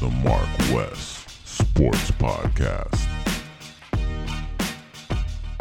[0.00, 3.00] the Mark West Sports Podcast.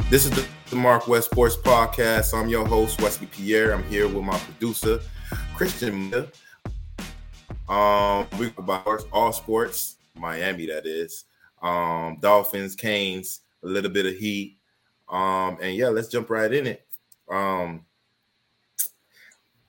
[0.10, 2.34] This is the, the Mark West Sports Podcast.
[2.34, 3.74] I'm your host, Wesley Pierre.
[3.74, 5.02] I'm here with my producer,
[5.56, 6.12] Christian.
[7.70, 11.26] Um, we about all sports, Miami, that is.
[11.62, 14.58] Um, Dolphins, Canes, a little bit of heat.
[15.10, 16.88] Um, and yeah, let's jump right in it.
[17.30, 17.86] Um,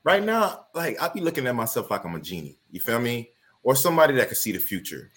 [0.04, 2.56] right now, like I be looking at myself like I'm a genie.
[2.70, 3.30] You feel me?
[3.64, 5.10] Or somebody that can see the future.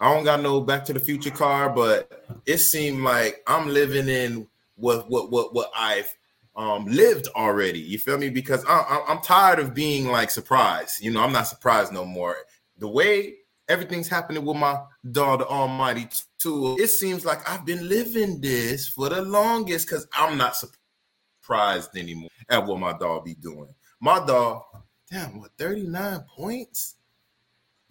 [0.00, 4.08] I don't got no Back to the Future car, but it seemed like I'm living
[4.08, 4.46] in
[4.76, 6.14] what what what what I've
[6.56, 7.80] um lived already.
[7.80, 8.28] You feel me?
[8.30, 11.02] Because I, I'm tired of being like surprised.
[11.02, 12.36] You know, I'm not surprised no more.
[12.78, 13.36] The way
[13.68, 16.08] everything's happening with my the Almighty
[16.38, 16.76] too.
[16.78, 22.30] It seems like I've been living this for the longest because I'm not surprised anymore
[22.48, 23.68] at what my dog be doing.
[24.00, 24.62] My dog,
[25.10, 26.96] damn, what 39 points?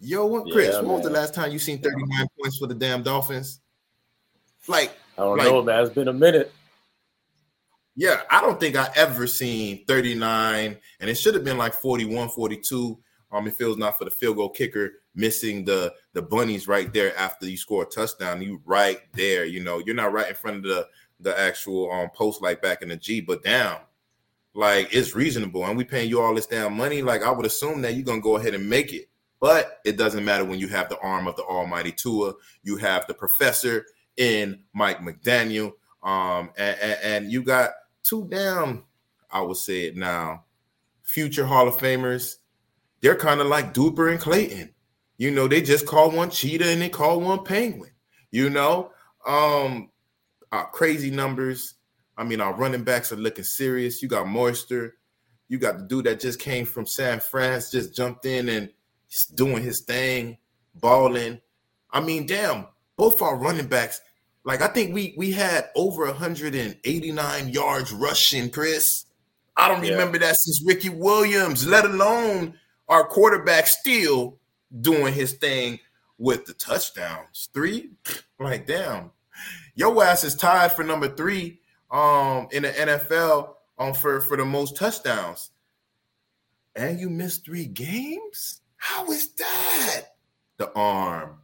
[0.00, 0.74] Yo, what Chris?
[0.74, 3.60] Yeah, when was the last time you seen 39 points for the damn Dolphins?
[4.68, 5.82] Like, I don't like, know, man.
[5.84, 6.52] It's been a minute.
[7.96, 12.28] Yeah, I don't think I ever seen 39, and it should have been like 41,
[12.30, 12.98] 42.
[13.32, 16.92] Um, if it was not for the field goal kicker missing the the bunnies right
[16.92, 19.44] there after you score a touchdown, you right there.
[19.44, 20.86] You know, you're not right in front of the
[21.20, 23.78] the actual um post like back in the G, but down
[24.54, 27.82] like it's reasonable and we paying you all this damn money like i would assume
[27.82, 29.08] that you're gonna go ahead and make it
[29.44, 33.06] but it doesn't matter when you have the arm of the almighty tua you have
[33.06, 33.84] the professor
[34.16, 38.82] in mike mcdaniel um and, and, and you got two damn
[39.30, 40.42] i would say it now
[41.02, 42.36] future hall of famers
[43.02, 44.72] they're kind of like duper and clayton
[45.18, 47.90] you know they just call one cheetah and they call one penguin
[48.30, 48.90] you know
[49.26, 49.90] um
[50.52, 51.74] uh, crazy numbers
[52.16, 54.00] I mean, our running backs are looking serious.
[54.00, 54.92] You got Mostert.
[55.48, 58.70] You got the dude that just came from San Fran, just jumped in and
[59.26, 60.38] doing his thing,
[60.74, 61.40] balling.
[61.90, 62.66] I mean, damn,
[62.96, 64.00] both our running backs.
[64.44, 69.06] Like I think we we had over 189 yards rushing, Chris.
[69.56, 69.92] I don't yeah.
[69.92, 72.54] remember that since Ricky Williams, let alone
[72.88, 74.38] our quarterback still
[74.80, 75.78] doing his thing
[76.18, 77.48] with the touchdowns.
[77.54, 77.90] Three,
[78.38, 79.12] like damn,
[79.74, 81.60] your ass is tied for number three
[81.90, 85.50] um in the NFL um for for the most touchdowns.
[86.76, 88.60] And you missed three games?
[88.84, 90.02] How is that?
[90.58, 91.38] The arm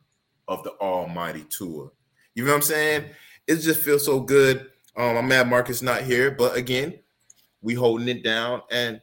[0.46, 1.88] of the almighty Tua.
[2.34, 3.06] You know what I'm saying?
[3.46, 4.66] It just feels so good.
[4.94, 6.98] Um, I'm mad Marcus not here, but again,
[7.62, 9.00] we holding it down and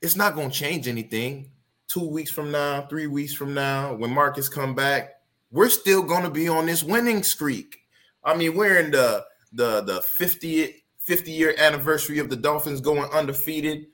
[0.00, 1.50] it's not gonna change anything.
[1.88, 5.10] Two weeks from now, three weeks from now, when Marcus come back,
[5.50, 7.80] we're still gonna be on this winning streak.
[8.22, 13.10] I mean, we're in the the the 50 50 year anniversary of the Dolphins going
[13.10, 13.88] undefeated,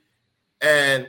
[0.61, 1.07] and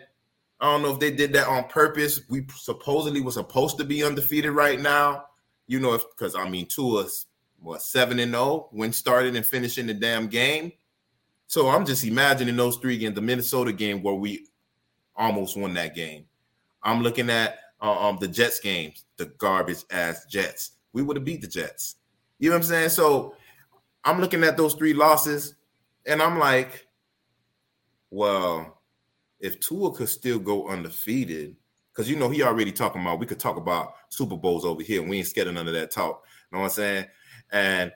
[0.62, 2.20] I don't know if they did that on purpose.
[2.30, 5.24] We supposedly were supposed to be undefeated right now,
[5.66, 7.26] you know, because I mean, to us,
[7.58, 10.70] what seven and zero oh when starting and finishing the damn game.
[11.48, 14.46] So I'm just imagining those three games, the Minnesota game where we
[15.16, 16.26] almost won that game.
[16.84, 20.72] I'm looking at uh, um the Jets games, the garbage ass Jets.
[20.92, 21.96] We would have beat the Jets.
[22.38, 22.88] You know what I'm saying?
[22.90, 23.34] So
[24.04, 25.56] I'm looking at those three losses,
[26.06, 26.86] and I'm like,
[28.10, 28.81] well,
[29.42, 31.56] if Tua could still go undefeated,
[31.92, 35.02] because you know he already talking about we could talk about Super Bowls over here,
[35.02, 36.24] we ain't scared of none of that talk.
[36.50, 37.06] You know what I'm saying?
[37.50, 37.92] And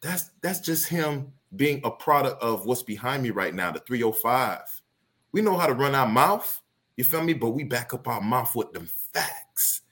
[0.00, 4.60] that's that's just him being a product of what's behind me right now, the 305.
[5.32, 6.60] We know how to run our mouth,
[6.96, 7.34] you feel me?
[7.34, 9.82] But we back up our mouth with them facts.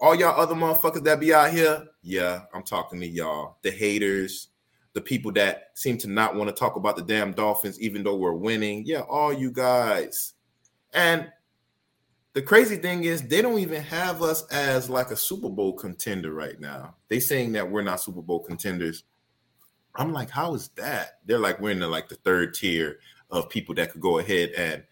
[0.00, 4.48] All y'all other motherfuckers that be out here, yeah, I'm talking to y'all, the haters,
[4.92, 8.16] the people that seem to not want to talk about the damn Dolphins, even though
[8.16, 8.84] we're winning.
[8.86, 10.33] Yeah, all you guys.
[10.94, 11.30] And
[12.32, 16.32] the crazy thing is, they don't even have us as like a Super Bowl contender
[16.32, 16.96] right now.
[17.08, 19.04] They saying that we're not Super Bowl contenders.
[19.96, 21.18] I'm like, how is that?
[21.26, 22.98] They're like we're in the like the third tier
[23.30, 24.82] of people that could go ahead and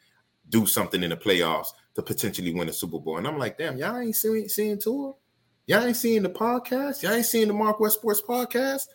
[0.48, 3.18] do something in the playoffs to potentially win a Super Bowl.
[3.18, 5.14] And I'm like, damn, y'all ain't seeing seeing Tua.
[5.66, 7.02] Y'all ain't seeing the podcast.
[7.02, 8.86] Y'all ain't seeing the Mark West Sports podcast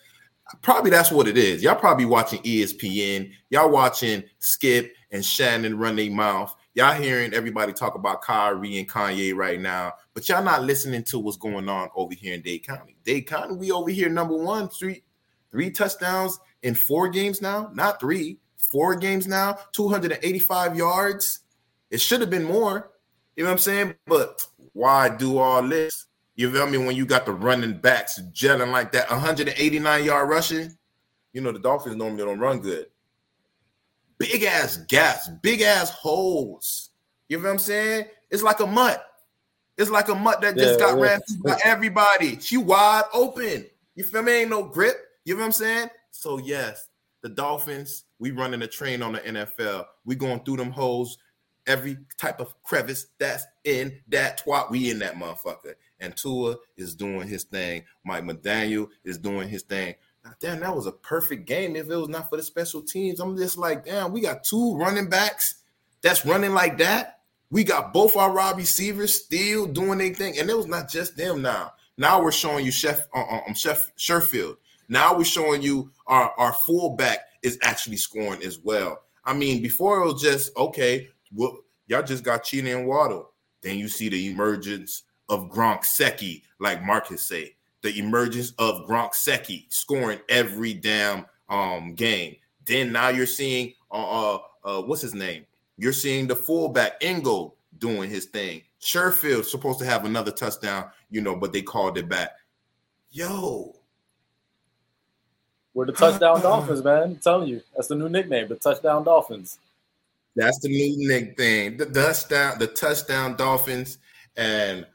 [0.62, 1.62] probably that's what it is.
[1.62, 3.32] Y'all probably watching ESPN.
[3.50, 6.56] Y'all watching Skip and Shannon run their mouth.
[6.78, 11.18] Y'all hearing everybody talk about Kyrie and Kanye right now, but y'all not listening to
[11.18, 12.96] what's going on over here in Dade County.
[13.04, 15.02] Dade County, we over here number one, three,
[15.50, 17.72] three touchdowns in four games now.
[17.74, 19.58] Not three, four games now.
[19.72, 21.40] 285 yards.
[21.90, 22.92] It should have been more.
[23.36, 23.96] You know what I'm saying?
[24.06, 26.06] But why do all this?
[26.36, 26.78] You feel me?
[26.78, 30.78] When you got the running backs gelling like that, 189 yard rushing,
[31.34, 32.86] you know the Dolphins normally don't run good.
[34.20, 36.90] Big ass gaps, big ass holes.
[37.30, 38.06] You know what I'm saying?
[38.32, 39.04] It's like a mutt.
[39.78, 41.04] It's like a mutt that just Yeah, got yeah.
[41.04, 42.40] ran through by everybody.
[42.40, 43.68] She wide open.
[43.96, 44.42] You feel me?
[44.42, 44.96] Ain't no grip.
[45.26, 45.90] You know what I'm saying?
[46.12, 46.88] So yes,
[47.22, 48.06] the Dolphins.
[48.20, 49.86] We running a train on the NFL.
[50.06, 51.20] We going through them holes.
[51.68, 55.76] Every type of crevice that's in that twat, we in that motherfucker.
[56.00, 57.84] And Tua is doing his thing.
[58.06, 59.94] Mike McDaniel is doing his thing.
[60.40, 61.76] Damn, that was a perfect game.
[61.76, 64.78] If it was not for the special teams, I'm just like, damn, we got two
[64.78, 65.56] running backs
[66.02, 67.20] that's running like that.
[67.50, 71.16] We got both our wide receivers still doing their thing, and it was not just
[71.16, 71.42] them.
[71.42, 74.58] Now, now we're showing you Chef, uh, um, Chef Sherfield.
[74.90, 79.02] Now we're showing you our our fullback is actually scoring as well.
[79.26, 81.10] I mean, before it was just okay.
[81.34, 81.58] Well,
[81.88, 83.32] y'all just got Cheetah and Waddle.
[83.62, 87.56] Then you see the emergence of Gronk Secchi, like Marcus say,
[87.88, 92.36] the emergence of Gronk Secchi scoring every damn um game.
[92.66, 95.46] Then now you're seeing uh, uh uh what's his name?
[95.78, 98.64] You're seeing the fullback Ingold doing his thing.
[98.82, 102.32] Sherfield supposed to have another touchdown, you know, but they called it back.
[103.10, 103.74] Yo,
[105.74, 107.04] We're the touchdown Dolphins, man.
[107.04, 109.60] I'm telling you, that's the new nickname, the touchdown Dolphins.
[110.36, 111.78] That's the new nick thing.
[111.78, 113.98] The touchdown, the touchdown Dolphins,
[114.36, 114.86] and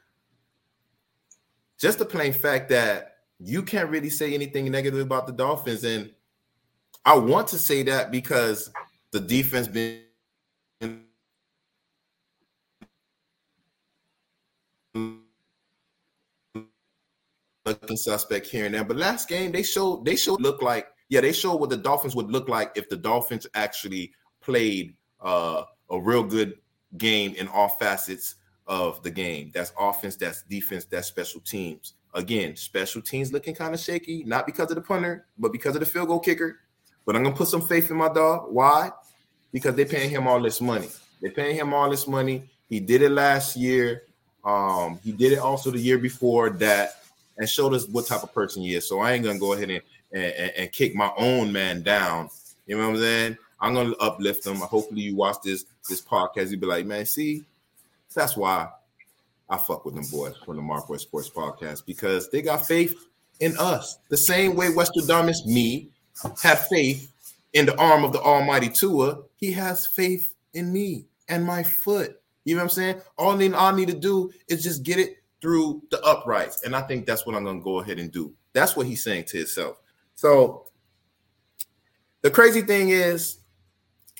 [1.83, 5.83] just the plain fact that you can't really say anything negative about the Dolphins.
[5.83, 6.11] And
[7.03, 8.71] I want to say that because
[9.11, 9.99] the defense been
[17.65, 18.85] looking suspect here and there.
[18.85, 22.15] But last game they showed they showed look like yeah they showed what the Dolphins
[22.15, 26.53] would look like if the Dolphins actually played uh, a real good
[26.97, 28.35] game in all facets
[28.67, 29.51] of the game.
[29.53, 31.93] That's offense, that's defense, that's special teams.
[32.13, 35.79] Again, special teams looking kind of shaky, not because of the punter, but because of
[35.79, 36.59] the field goal kicker.
[37.05, 38.47] But I'm gonna put some faith in my dog.
[38.51, 38.91] Why?
[39.51, 40.89] Because they're paying him all this money.
[41.21, 42.49] They're paying him all this money.
[42.69, 44.03] He did it last year.
[44.43, 47.03] Um, he did it also the year before that,
[47.37, 48.87] and showed us what type of person he is.
[48.87, 49.81] So I ain't gonna go ahead and
[50.13, 52.29] and, and, kick my own man down.
[52.67, 53.37] You know what I'm saying?
[53.59, 54.57] I'm gonna uplift him.
[54.57, 56.51] Hopefully, you watch this this podcast.
[56.51, 57.43] You be like, man, see,
[58.13, 58.69] that's why
[59.49, 62.95] I fuck with them boys from the Mark West Sports Podcast because they got faith
[63.39, 63.99] in us.
[64.09, 65.89] The same way Westradamus, me,
[66.41, 67.11] had faith
[67.53, 69.19] in the arm of the Almighty Tua.
[69.35, 72.19] He has faith in me and my foot.
[72.45, 73.01] You know what I'm saying?
[73.17, 76.63] All I need, all I need to do is just get it through the uprights,
[76.63, 78.33] and I think that's what I'm gonna go ahead and do.
[78.53, 79.81] That's what he's saying to himself.
[80.15, 80.67] So
[82.21, 83.39] the crazy thing is,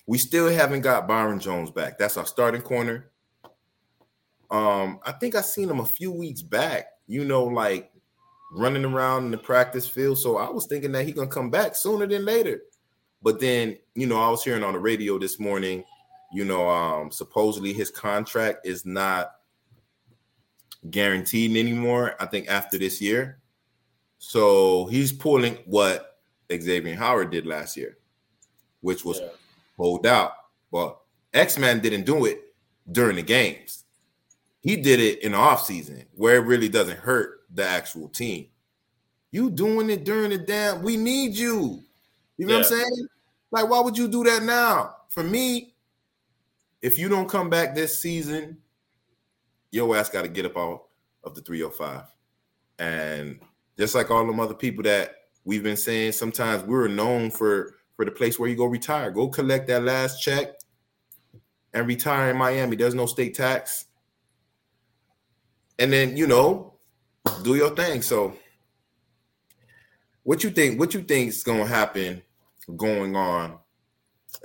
[0.06, 1.98] we still haven't got Byron Jones back.
[1.98, 3.10] That's our starting corner.
[4.54, 7.92] Um, I think I seen him a few weeks back, you know, like
[8.52, 10.20] running around in the practice field.
[10.20, 12.62] So I was thinking that he gonna come back sooner than later.
[13.24, 15.84] But then, you know, I was hearing on the radio this morning,
[16.32, 19.32] you know, um, supposedly his contract is not
[20.92, 22.16] guaranteed anymore.
[22.20, 23.40] I think after this year.
[24.20, 26.20] So he's pulling what
[26.52, 27.98] Xavier Howard did last year,
[28.82, 29.30] which was Yeah.
[29.78, 30.34] hold out.
[30.70, 32.54] Well, X-Man didn't do it
[32.92, 33.83] during the games.
[34.64, 38.48] He did it in the offseason where it really doesn't hurt the actual team.
[39.32, 41.84] You doing it during the damn, we need you.
[42.38, 43.08] You know what I'm saying?
[43.52, 44.96] Like, why would you do that now?
[45.10, 45.76] For me,
[46.82, 48.58] if you don't come back this season,
[49.72, 50.86] your ass got to get up out
[51.24, 52.04] of the 305.
[52.80, 53.40] And
[53.78, 58.06] just like all them other people that we've been saying, sometimes we're known for for
[58.06, 59.12] the place where you go retire.
[59.12, 60.56] Go collect that last check
[61.74, 62.76] and retire in Miami.
[62.76, 63.86] There's no state tax.
[65.80, 66.74] And then, you know,
[67.44, 68.02] do your thing.
[68.02, 68.36] So
[70.24, 72.22] what you think what you think is going to happen
[72.78, 73.58] going on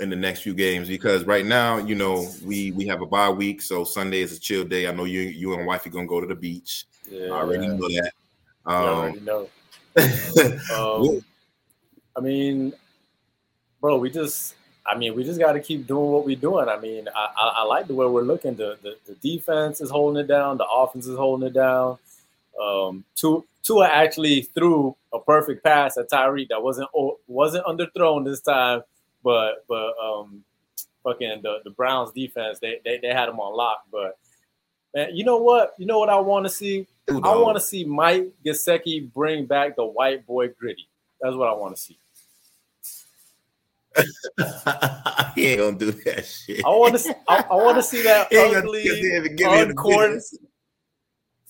[0.00, 3.30] in the next few games because right now, you know, we we have a bye
[3.30, 4.86] week, so Sunday is a chill day.
[4.86, 6.86] I know you you and wife are going to go to the beach.
[7.10, 7.72] Yeah, I already yeah.
[7.72, 8.12] know that.
[8.66, 9.48] You already Um, know.
[10.74, 11.24] Um,
[12.16, 12.72] I mean,
[13.80, 14.54] bro, we just,
[14.88, 16.68] I mean, we just got to keep doing what we're doing.
[16.68, 18.54] I mean, I, I, I like the way we're looking.
[18.54, 20.56] The, the the defense is holding it down.
[20.56, 21.98] The offense is holding it down.
[22.60, 26.88] Um, Tua, Tua actually threw a perfect pass at Tyreek that wasn't
[27.26, 28.82] wasn't underthrown this time,
[29.22, 30.42] but but um,
[31.04, 33.84] fucking the, the Browns defense they, they they had him on lock.
[33.92, 34.16] But
[34.94, 35.74] man, you know what?
[35.78, 36.86] You know what I want to see?
[37.06, 40.88] Dude, I want to see Mike Gesicki bring back the white boy gritty.
[41.20, 41.98] That's what I want to see.
[45.34, 46.64] he ain't gonna do that shit.
[46.64, 47.16] I want to.
[47.28, 48.82] I, I want to see that ugly.
[48.82, 50.22] he ain't even give me the uncoordinated-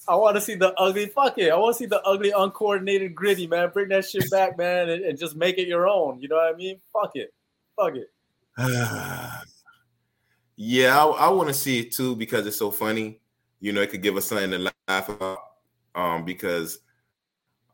[0.08, 1.06] I want to see the ugly.
[1.06, 1.52] Fuck it.
[1.52, 3.70] I want to see the ugly, uncoordinated gritty, man.
[3.72, 6.18] Bring that shit back, man, and, and just make it your own.
[6.20, 6.80] You know what I mean?
[6.92, 7.34] Fuck it.
[7.76, 8.08] Fuck it.
[10.56, 13.20] yeah, I, I want to see it too because it's so funny.
[13.60, 15.38] You know, it could give us something to laugh about
[15.94, 16.78] um, because,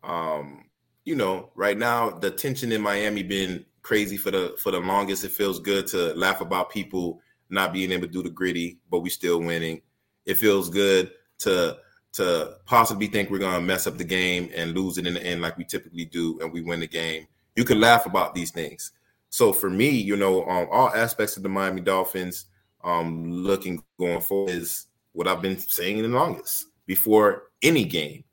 [0.02, 0.64] um,
[1.04, 5.24] you know, right now the tension in Miami been crazy for the for the longest.
[5.24, 9.00] It feels good to laugh about people not being able to do the gritty, but
[9.00, 9.80] we still winning.
[10.26, 11.76] It feels good to
[12.14, 15.42] to possibly think we're gonna mess up the game and lose it in the end
[15.42, 17.28] like we typically do, and we win the game.
[17.54, 18.92] You can laugh about these things.
[19.30, 22.46] So for me, you know, um, all aspects of the Miami Dolphins,
[22.82, 28.24] um, looking going forward is what I've been saying the longest before any game.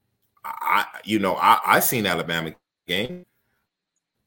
[0.43, 2.51] I, you know, I, I seen Alabama
[2.87, 3.25] game.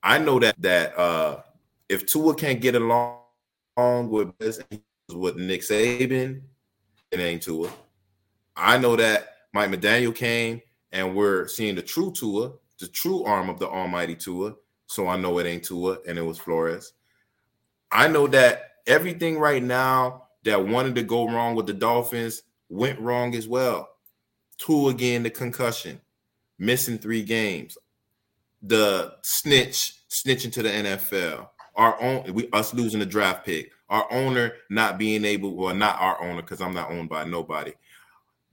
[0.05, 1.41] I know that that uh,
[1.89, 3.21] if Tua can't get along
[4.11, 4.33] with
[5.09, 6.43] with Nick Saban,
[7.11, 7.71] it ain't Tua.
[8.55, 10.61] I know that Mike McDaniel came
[10.93, 14.55] and we're seeing the true Tua, the true arm of the Almighty Tua.
[14.87, 16.93] So I know it ain't Tua and it was Flores.
[17.91, 23.01] I know that everything right now that wanted to go wrong with the Dolphins went
[23.01, 23.89] wrong as well.
[24.59, 25.99] Two again, the concussion,
[26.59, 27.79] missing three games,
[28.67, 34.11] the snitch snitching to the NFL, our own we us losing the draft pick, our
[34.13, 37.73] owner not being able, well, not our owner because I'm not owned by nobody.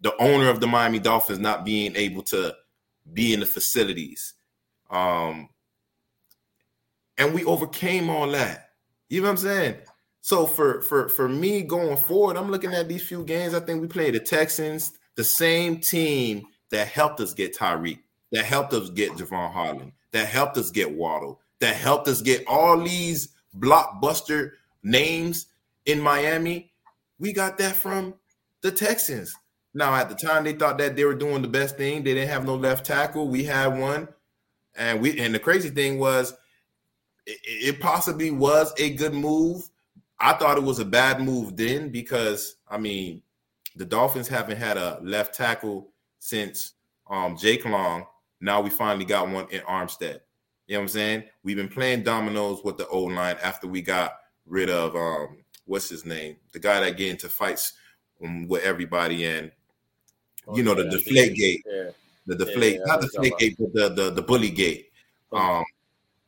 [0.02, 2.56] The owner of the Miami Dolphins not being able to
[3.14, 4.34] be in the facilities.
[4.90, 5.50] Um,
[7.18, 8.72] and we overcame all that.
[9.10, 9.76] You know what I'm saying?
[10.22, 13.54] So for for for me going forward, I'm looking at these few games.
[13.54, 18.00] I think we played the Texans, the same team that helped us get Tyreek,
[18.32, 22.46] that helped us get Jevon Holland, that helped us get Waddle, that helped us get
[22.48, 24.52] all these blockbuster
[24.84, 25.48] names
[25.86, 26.72] in Miami.
[27.20, 28.16] We got that from
[28.62, 29.36] the Texans.
[29.74, 32.04] Now, at the time, they thought that they were doing the best thing.
[32.04, 33.30] They didn't have no left tackle.
[33.30, 34.10] We had one,
[34.76, 35.18] and we.
[35.20, 36.34] And the crazy thing was,
[37.26, 39.70] it, it possibly was a good move
[40.22, 43.24] I thought it was a bad move then because I mean
[43.76, 45.90] the Dolphins haven't had a left tackle
[46.20, 46.74] since
[47.10, 48.06] um, Jake Long.
[48.42, 50.22] Now we finally got one in Armstead.
[50.68, 51.24] You know what I'm saying?
[51.44, 55.90] We've been playing dominoes with the old line after we got rid of um, what's
[55.90, 57.74] his name, the guy that get into fights
[58.24, 59.52] um, with everybody and
[60.48, 61.92] oh, you know the deflate gate, yeah.
[62.26, 64.92] the deflate, yeah, not the deflate gate, but the the the bully gate.
[65.32, 65.64] Um,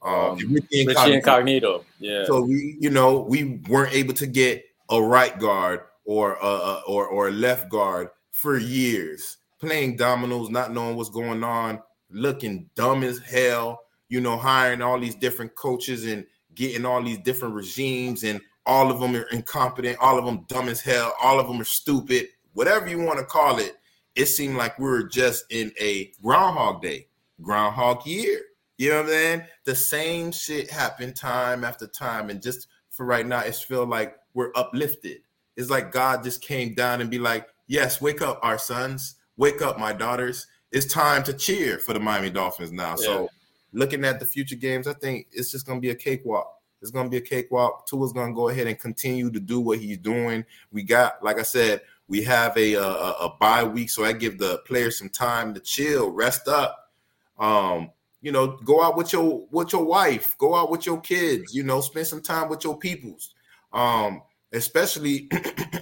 [0.01, 1.15] um, Richie Incognito.
[1.15, 1.85] Incognito.
[1.99, 2.25] Yeah.
[2.25, 7.07] So we, you know, we weren't able to get a right guard or a, or
[7.07, 11.81] or a left guard for years, playing dominoes, not knowing what's going on,
[12.13, 13.79] looking dumb as hell.
[14.09, 18.91] You know, hiring all these different coaches and getting all these different regimes, and all
[18.91, 22.27] of them are incompetent, all of them dumb as hell, all of them are stupid,
[22.53, 23.75] whatever you want to call it.
[24.15, 27.07] It seemed like we were just in a Groundhog Day,
[27.41, 28.41] Groundhog Year
[28.77, 29.41] you know what I'm saying?
[29.65, 34.17] The same shit happened time after time, and just for right now, it's feel like
[34.33, 35.19] we're uplifted.
[35.55, 39.15] It's like God just came down and be like, "Yes, wake up, our sons.
[39.37, 40.47] Wake up, my daughters.
[40.73, 43.05] It's time to cheer for the Miami Dolphins now." Yeah.
[43.05, 43.29] So,
[43.71, 46.59] looking at the future games, I think it's just gonna be a cakewalk.
[46.81, 47.87] It's gonna be a cakewalk.
[47.87, 50.43] Tua's gonna go ahead and continue to do what he's doing.
[50.71, 54.37] We got, like I said, we have a a, a bye week, so I give
[54.37, 56.91] the players some time to chill, rest up.
[57.39, 61.53] Um, you know, go out with your with your wife, go out with your kids,
[61.53, 63.33] you know, spend some time with your peoples.
[63.71, 64.21] Um,
[64.53, 65.29] especially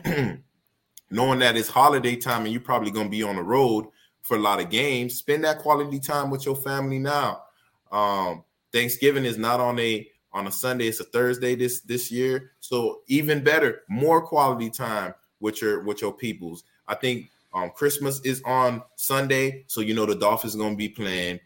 [1.10, 3.88] knowing that it's holiday time and you're probably gonna be on the road
[4.32, 5.16] for a lot of games.
[5.16, 7.44] Spend that quality time with your family now.
[7.92, 12.52] Um, Thanksgiving is not on a on a Sunday, it's a Thursday this this year.
[12.62, 16.64] So even better, more quality time with your with your peoples.
[16.88, 20.88] I think um, Christmas is on Sunday, so you know the Dolphins are gonna be
[20.88, 21.42] playing.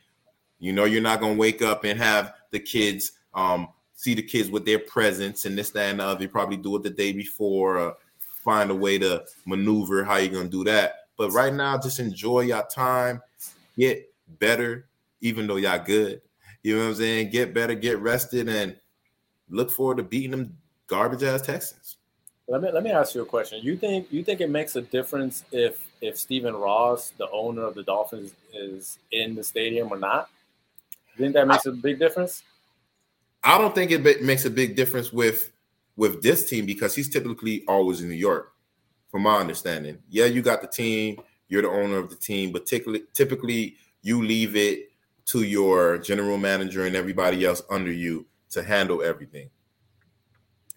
[0.60, 4.51] You know, you're not gonna wake up and have the kids um, see the kids
[4.51, 6.22] with their presents and this, that, and the other.
[6.22, 7.94] You probably do it the day before, uh,
[8.44, 11.04] find a way to maneuver how you're gonna do that.
[11.17, 13.22] But right now, just enjoy your time,
[13.77, 14.88] get better,
[15.22, 16.22] even though y'all good.
[16.63, 17.29] You know what I'm saying?
[17.29, 18.75] Get better, get rested, and
[19.50, 20.57] look forward to beating them
[20.88, 21.98] garbage ass Texans.
[22.48, 23.60] Let me let me ask you a question.
[23.63, 27.74] You think you think it makes a difference if if Stephen Ross, the owner of
[27.74, 30.29] the Dolphins, is in the stadium or not?
[31.17, 32.43] think that makes I, a big difference?
[33.43, 35.51] I don't think it makes a big difference with
[35.95, 38.53] with this team because he's typically always in New York,
[39.15, 39.98] from my understanding.
[40.10, 44.22] Yeah, you got the team, you're the owner of the team, but typically, typically you
[44.22, 44.89] leave it
[45.27, 49.50] to your general manager and everybody else under you to handle everything.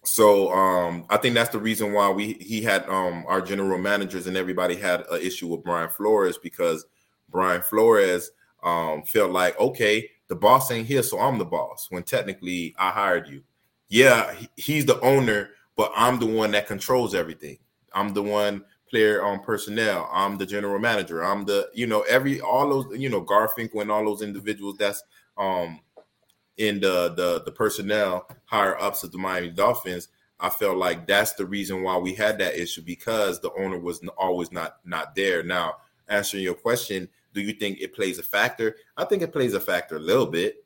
[0.05, 4.25] So um, I think that's the reason why we he had um, our general managers
[4.25, 6.85] and everybody had an issue with Brian Flores because
[7.27, 8.31] Brian Flores
[8.63, 11.87] um, felt like okay, the boss ain't here, so I'm the boss.
[11.89, 13.43] When technically I hired you.
[13.89, 17.57] Yeah, he's the owner, but I'm the one that controls everything.
[17.93, 20.09] I'm the one player on personnel.
[20.11, 21.23] I'm the general manager.
[21.23, 25.03] I'm the you know every all those you know Garfinkel and all those individuals that's
[25.37, 25.79] um
[26.57, 30.09] in the the the personnel higher ups of the Miami Dolphins.
[30.39, 34.01] I felt like that's the reason why we had that issue because the owner was
[34.17, 35.43] always not not there.
[35.43, 35.75] Now,
[36.07, 38.75] answering your question, do you think it plays a factor?
[38.97, 40.63] I think it plays a factor a little bit,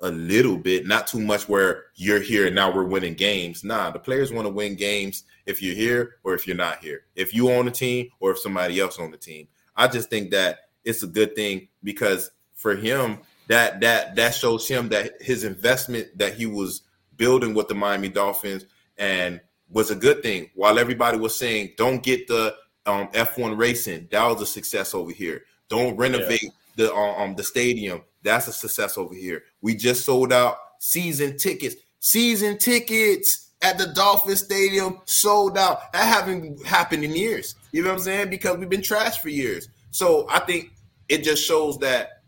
[0.00, 3.64] a little bit, not too much where you're here and now we're winning games.
[3.64, 7.04] Nah, the players want to win games if you're here or if you're not here,
[7.14, 9.48] if you own the team or if somebody else on the team.
[9.76, 14.66] I just think that it's a good thing because for him, that that that shows
[14.66, 16.82] him that his investment that he was
[17.16, 18.64] building with the Miami Dolphins
[18.98, 20.50] and was a good thing.
[20.54, 25.12] While everybody was saying, "Don't get the um, F1 racing," that was a success over
[25.12, 25.42] here.
[25.68, 26.50] Don't renovate yeah.
[26.76, 28.02] the uh, um the stadium.
[28.26, 29.44] That's a success over here.
[29.60, 31.76] We just sold out season tickets.
[32.00, 35.92] Season tickets at the Dolphin Stadium sold out.
[35.92, 37.54] That haven't happened in years.
[37.72, 38.30] You know what I'm saying?
[38.30, 39.68] Because we've been trashed for years.
[39.90, 40.72] So I think
[41.08, 42.22] it just shows that,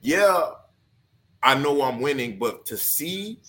[0.00, 0.50] yeah,
[1.42, 3.40] I know I'm winning, but to see,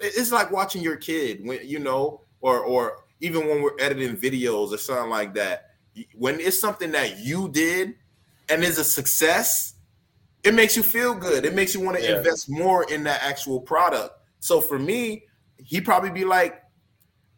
[0.00, 4.72] it's like watching your kid when you know, or or even when we're editing videos
[4.72, 5.70] or something like that.
[6.14, 7.94] When it's something that you did
[8.48, 9.74] and is a success,
[10.46, 11.44] it makes you feel good.
[11.44, 12.18] It makes you want to yeah.
[12.18, 14.14] invest more in that actual product.
[14.38, 15.24] So for me,
[15.56, 16.62] he probably be like,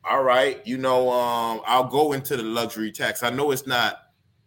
[0.05, 3.23] "All right, you know, um, I'll go into the luxury tax.
[3.23, 3.99] I know it's not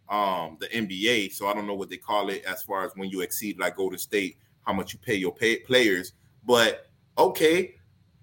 [0.08, 3.10] um, the NBA, so I don't know what they call it as far as when
[3.10, 6.12] you exceed like Golden State, how much you pay your pay- players.
[6.44, 6.86] But
[7.18, 7.74] okay,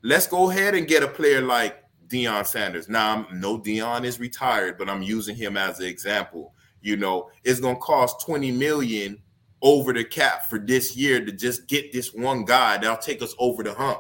[0.04, 2.88] let's go ahead and get a player like Deion Sanders.
[2.88, 6.54] Now, I'm, no, Deion is retired, but I'm using him as an example.
[6.82, 9.22] You know, it's gonna cost 20 million
[9.62, 13.36] over the cap for this year to just get this one guy that'll take us
[13.40, 14.00] over the hump.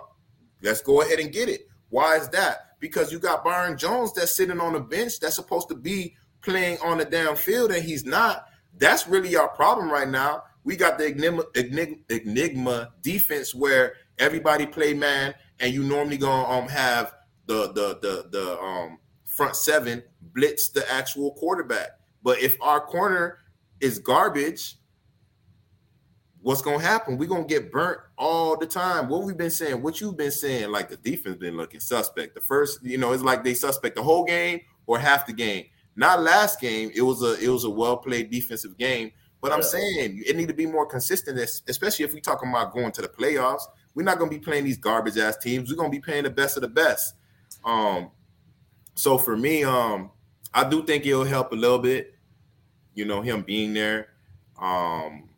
[0.61, 1.67] Let's go ahead and get it.
[1.89, 2.79] Why is that?
[2.79, 6.77] Because you got Byron Jones that's sitting on the bench that's supposed to be playing
[6.83, 8.45] on the damn field and he's not.
[8.77, 10.43] That's really our problem right now.
[10.63, 16.47] We got the enigma, enigma, enigma defense where everybody play man, and you normally gonna
[16.47, 17.15] um have
[17.47, 21.89] the the the the um front seven blitz the actual quarterback.
[22.23, 23.39] But if our corner
[23.79, 24.75] is garbage,
[26.41, 27.17] what's gonna happen?
[27.17, 29.09] We're gonna get burnt all the time.
[29.09, 32.35] What we've been saying, what you've been saying, like the defense been looking suspect.
[32.35, 35.65] The first, you know, it's like they suspect the whole game or half the game.
[35.95, 36.91] Not last game.
[36.95, 39.11] It was a it was a well played defensive game.
[39.41, 42.91] But I'm saying it need to be more consistent, especially if we talking about going
[42.91, 43.61] to the playoffs.
[43.95, 45.69] We're not gonna be playing these garbage ass teams.
[45.69, 47.15] We're gonna be playing the best of the best.
[47.63, 48.11] Um,
[48.95, 50.11] so for me, um,
[50.53, 52.15] I do think it'll help a little bit.
[52.93, 54.09] You know, him being there.
[54.61, 55.29] Um,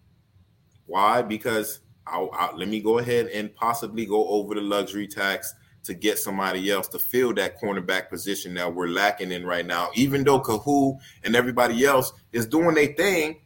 [0.91, 1.21] why?
[1.21, 5.53] Because I'll, I'll, let me go ahead and possibly go over the luxury tax
[5.85, 9.89] to get somebody else to fill that cornerback position that we're lacking in right now.
[9.95, 13.39] Even though Kohou and everybody else is doing their thing,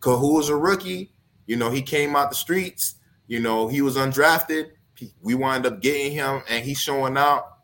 [0.00, 1.14] Kohou is a rookie.
[1.46, 2.96] You know, he came out the streets.
[3.28, 4.72] You know, he was undrafted.
[5.22, 7.60] We wind up getting him, and he's showing out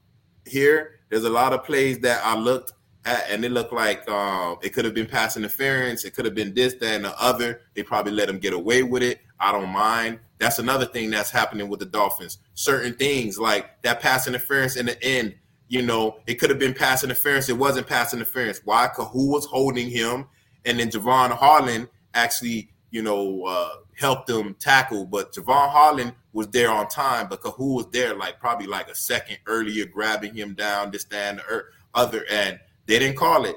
[0.47, 1.01] here.
[1.11, 2.73] There's a lot of plays that I looked
[3.05, 6.05] and it looked like um, it could have been pass interference.
[6.05, 7.63] It could have been this, that, and the other.
[7.75, 9.21] They probably let him get away with it.
[9.39, 10.21] I don't mind.
[10.39, 12.39] That's another thing that's happening with the Dolphins.
[12.55, 15.35] Certain things like that pass interference in the end.
[15.69, 17.49] You know, it could have been pass interference.
[17.49, 18.61] It wasn't pass interference.
[18.65, 18.89] Why?
[18.89, 20.27] Who was holding him,
[20.65, 25.07] and then Jevon Holland actually, you know, uh, helped them tackle.
[25.07, 28.95] But Jevon Holland was there on time, but Kohou was there like probably like a
[28.95, 32.25] second earlier, grabbing him down, this, that, and the other.
[32.31, 32.59] And
[32.91, 33.55] they didn't call it.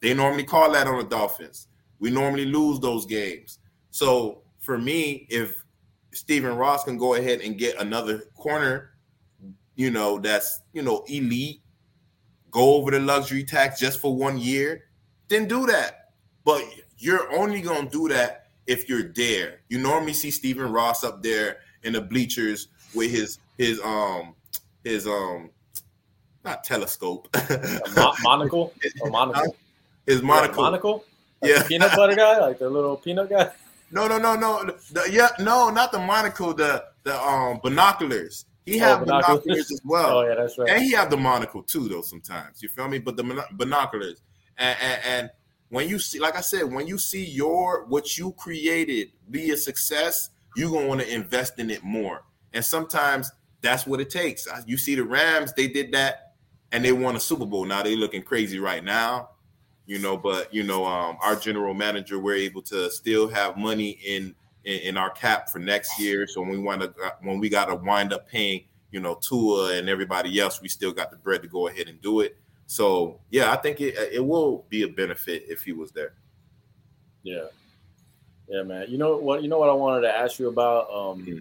[0.00, 1.68] They normally call that on the Dolphins.
[2.00, 3.60] We normally lose those games.
[3.92, 5.62] So for me, if
[6.12, 8.94] Stephen Ross can go ahead and get another corner,
[9.76, 11.60] you know, that's you know elite,
[12.50, 14.86] go over the luxury tax just for one year,
[15.28, 16.10] then do that.
[16.44, 16.64] But
[16.96, 19.60] you're only gonna do that if you're there.
[19.68, 24.34] You normally see Stephen Ross up there in the bleachers with his his um
[24.82, 25.50] his um
[26.48, 27.28] not telescope.
[27.96, 29.56] Mo- monocle or monocle.
[30.06, 30.62] His monocle.
[30.62, 31.04] monocle.
[31.40, 31.62] Like yeah.
[31.62, 33.50] peanut butter guy, like the little peanut guy.
[33.90, 34.64] No, no, no, no.
[34.92, 36.54] The, yeah, no, not the monocle.
[36.54, 38.46] The the um binoculars.
[38.64, 39.42] He oh, have binoculars.
[39.44, 39.72] binoculars.
[39.72, 40.18] as well.
[40.18, 40.68] Oh yeah, that's right.
[40.68, 42.02] And he have the monocle too, though.
[42.02, 44.20] Sometimes you feel me, but the binoculars
[44.58, 45.30] and, and, and
[45.70, 49.56] when you see, like I said, when you see your what you created be a
[49.56, 52.24] success, you're gonna want to invest in it more.
[52.52, 53.30] And sometimes
[53.60, 54.48] that's what it takes.
[54.66, 56.27] You see the Rams, they did that
[56.72, 57.64] and they won a Super Bowl.
[57.64, 59.30] Now they're looking crazy right now,
[59.86, 60.16] you know.
[60.16, 64.78] But you know, um, our general manager, we're able to still have money in, in
[64.80, 66.26] in, our cap for next year.
[66.26, 69.76] So when we want to when we got to wind up paying, you know, Tua
[69.76, 72.36] and everybody else, we still got the bread to go ahead and do it.
[72.66, 76.14] So yeah, I think it it will be a benefit if he was there.
[77.22, 77.46] Yeah,
[78.46, 78.86] yeah, man.
[78.88, 79.42] You know what?
[79.42, 81.38] You know what I wanted to ask you about um, mm-hmm.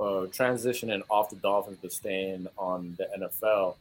[0.00, 3.76] uh, transitioning off the Dolphins but staying on the NFL.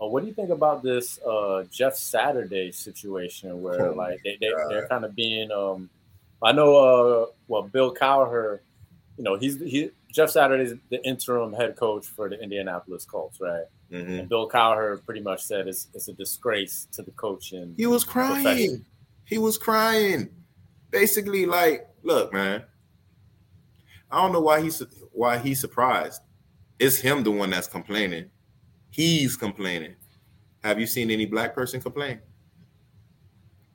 [0.00, 4.36] Uh, what do you think about this uh, Jeff Saturday situation where oh like they,
[4.40, 5.88] they they're kind of being um,
[6.42, 8.60] I know uh well Bill Cowher,
[9.16, 13.64] you know, he's he Jeff Saturday's the interim head coach for the Indianapolis Colts, right?
[13.92, 14.12] Mm-hmm.
[14.12, 17.74] And Bill Cowher pretty much said it's it's a disgrace to the coaching.
[17.76, 18.42] He was crying.
[18.42, 18.86] Profession.
[19.24, 20.28] He was crying.
[20.90, 22.62] Basically, like, look, man.
[24.10, 24.82] I don't know why he's
[25.12, 26.22] why he's surprised.
[26.78, 28.30] It's him the one that's complaining.
[28.96, 29.94] He's complaining.
[30.64, 32.18] Have you seen any black person complain?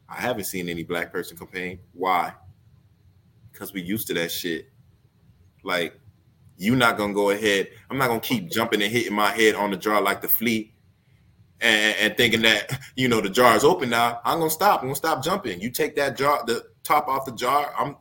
[0.10, 1.78] I haven't seen any black person complain.
[1.94, 2.34] Why?
[3.52, 4.72] Because we used to that shit.
[5.64, 5.94] Like,
[6.58, 7.68] you not gonna go ahead.
[7.92, 10.74] I'm not gonna keep jumping and hitting my head on the jar like the flea
[11.60, 14.22] and, and thinking that you know the jar is open now.
[14.26, 14.82] I'm gonna stop.
[14.82, 15.62] I'm gonna stop jumping.
[15.62, 17.72] You take that jar, the top off the jar.
[17.78, 17.96] I'm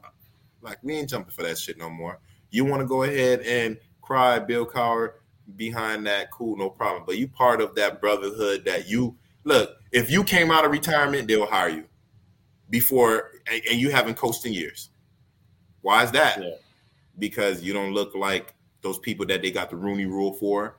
[0.63, 2.19] like, we ain't jumping for that shit no more.
[2.49, 5.11] You want to go ahead and cry, Bill Cowher,
[5.57, 7.05] behind that, cool, no problem.
[7.07, 9.77] But you part of that brotherhood that you look.
[9.93, 11.85] If you came out of retirement, they'll hire you
[12.69, 14.91] before, and, and you haven't coached in years.
[15.83, 16.43] Why is that?
[16.43, 16.55] Yeah.
[17.19, 20.77] Because you don't look like those people that they got the Rooney Rule for.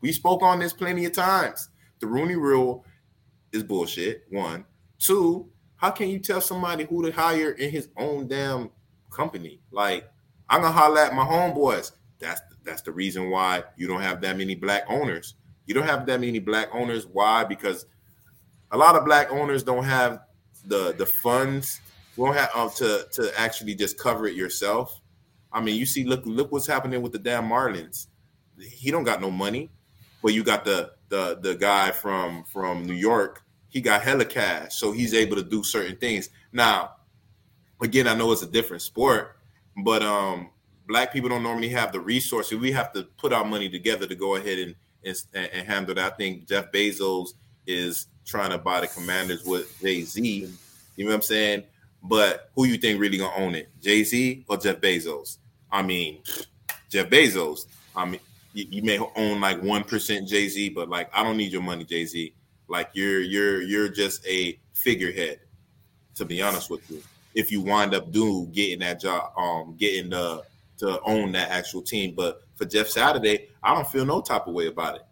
[0.00, 1.68] We spoke on this plenty of times.
[2.00, 2.84] The Rooney Rule
[3.52, 4.24] is bullshit.
[4.30, 4.64] One,
[4.98, 5.48] two.
[5.76, 8.70] How can you tell somebody who to hire in his own damn
[9.10, 9.60] company?
[9.72, 10.08] Like,
[10.48, 11.92] I'm gonna holler at my homeboys.
[12.20, 15.34] That's that's the reason why you don't have that many black owners.
[15.66, 17.06] You don't have that many black owners.
[17.06, 17.44] Why?
[17.44, 17.86] Because
[18.70, 20.20] a lot of black owners don't have
[20.64, 21.80] the the funds
[22.16, 25.00] won't have um, to to actually just cover it yourself.
[25.52, 28.06] I mean, you see, look look what's happening with the damn Marlins.
[28.58, 29.70] He don't got no money,
[30.22, 33.42] but you got the the the guy from from New York.
[33.68, 36.28] He got hella cash, so he's able to do certain things.
[36.52, 36.96] Now,
[37.80, 39.36] again, I know it's a different sport,
[39.82, 40.50] but um,
[40.86, 42.58] black people don't normally have the resources.
[42.58, 46.12] We have to put our money together to go ahead and and, and handle that.
[46.12, 47.30] I think Jeff Bezos
[47.66, 50.48] is trying to buy the Commanders with Jay Z.
[50.96, 51.64] You know what I'm saying?
[52.02, 55.38] But who you think really gonna own it, Jay Z or Jeff Bezos?
[55.70, 56.20] I mean,
[56.88, 57.66] Jeff Bezos.
[57.94, 58.20] I mean,
[58.54, 61.62] you, you may own like one percent Jay Z, but like I don't need your
[61.62, 62.34] money, Jay Z.
[62.68, 65.40] Like you're you're you're just a figurehead.
[66.16, 67.02] To be honest with you,
[67.34, 70.42] if you wind up doing getting that job, um, getting the
[70.82, 72.14] to own that actual team.
[72.16, 75.02] But for Jeff Saturday, I don't feel no type of way about it.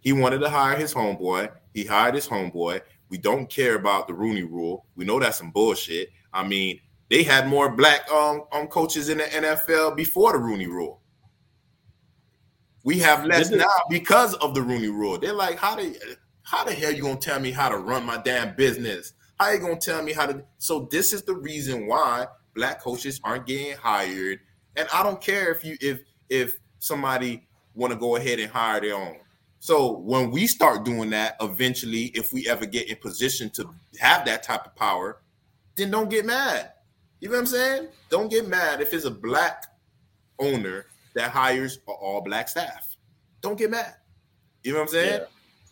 [0.00, 1.50] He wanted to hire his homeboy.
[1.74, 2.80] He hired his homeboy.
[3.10, 4.86] We don't care about the Rooney Rule.
[4.96, 6.10] We know that's some bullshit.
[6.32, 10.66] I mean, they had more black um, um coaches in the NFL before the Rooney
[10.66, 11.00] Rule.
[12.84, 15.18] We have less now because of the Rooney Rule.
[15.18, 15.98] They're like, how the
[16.42, 19.14] how the hell you gonna tell me how to run my damn business?
[19.38, 20.42] How you gonna tell me how to?
[20.58, 24.40] So this is the reason why black coaches aren't getting hired.
[24.78, 28.80] And I don't care if you if if somebody want to go ahead and hire
[28.80, 29.16] their own.
[29.60, 34.24] So when we start doing that, eventually, if we ever get in position to have
[34.26, 35.20] that type of power,
[35.76, 36.72] then don't get mad.
[37.20, 37.88] You know what I'm saying?
[38.08, 39.66] Don't get mad if it's a black
[40.38, 42.96] owner that hires all black staff.
[43.40, 43.94] Don't get mad.
[44.62, 45.20] You know what I'm saying?
[45.22, 45.26] Yeah.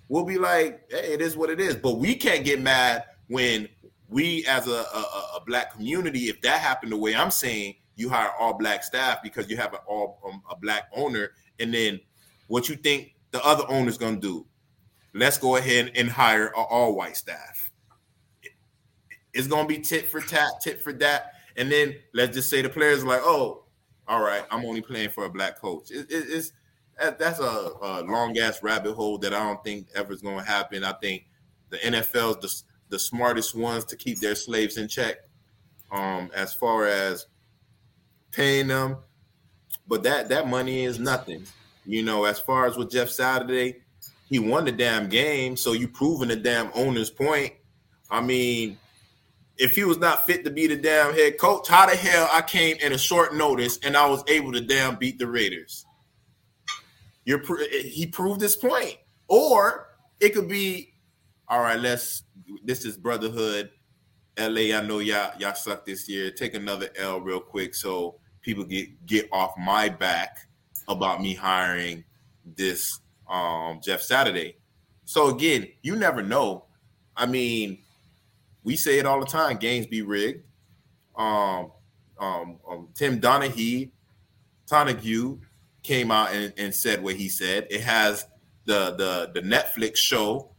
[0.09, 1.77] We'll be like, hey, it is what it is.
[1.77, 3.69] But we can't get mad when
[4.09, 8.09] we, as a, a, a black community, if that happened the way I'm saying, you
[8.09, 11.99] hire all black staff because you have an all um, a black owner, and then
[12.47, 14.47] what you think the other owner's gonna do?
[15.15, 17.71] Let's go ahead and hire all white staff.
[19.33, 22.69] It's gonna be tit for tat, tit for that, and then let's just say the
[22.69, 23.65] players are like, oh,
[24.07, 25.91] all right, I'm only playing for a black coach.
[25.91, 26.53] It, it, it's
[26.99, 27.43] that's a,
[27.83, 30.85] a long ass rabbit hole that I don't think ever is to happen.
[30.85, 31.27] I think
[31.71, 35.17] the NFL's the, the smartest ones to keep their slaves in check.
[35.91, 37.27] Um, as far as
[38.33, 38.99] paying them,
[39.87, 41.45] but that that money is nothing.
[41.85, 43.77] You know, as far as with Jeff Saturday,
[44.29, 47.53] he won the damn game, so you proving the damn owner's point.
[48.11, 48.79] I mean,
[49.57, 52.43] if he was not fit to be the damn head coach, how the hell I
[52.43, 55.87] came in a short notice and I was able to damn beat the Raiders?
[57.25, 58.97] You're he proved his point,
[59.29, 59.89] or
[60.21, 60.95] it could be,
[61.49, 61.79] all right.
[61.79, 62.23] Let's.
[62.65, 63.71] This is brotherhood.
[64.39, 66.31] LA, I know y'all y'all suck this year.
[66.31, 70.39] Take another L real quick so people get get off my back
[70.89, 72.05] about me hiring
[72.57, 74.57] this um, Jeff Saturday.
[75.05, 76.67] So again, you never know.
[77.17, 77.79] I mean,
[78.63, 80.45] we say it all the time: games be rigged.
[81.17, 81.73] Um,
[82.19, 83.91] um, um, Tim Donaghy,
[84.67, 85.39] Donahue
[85.83, 87.67] came out and, and said what he said.
[87.71, 88.27] It has
[88.65, 90.51] the the the Netflix show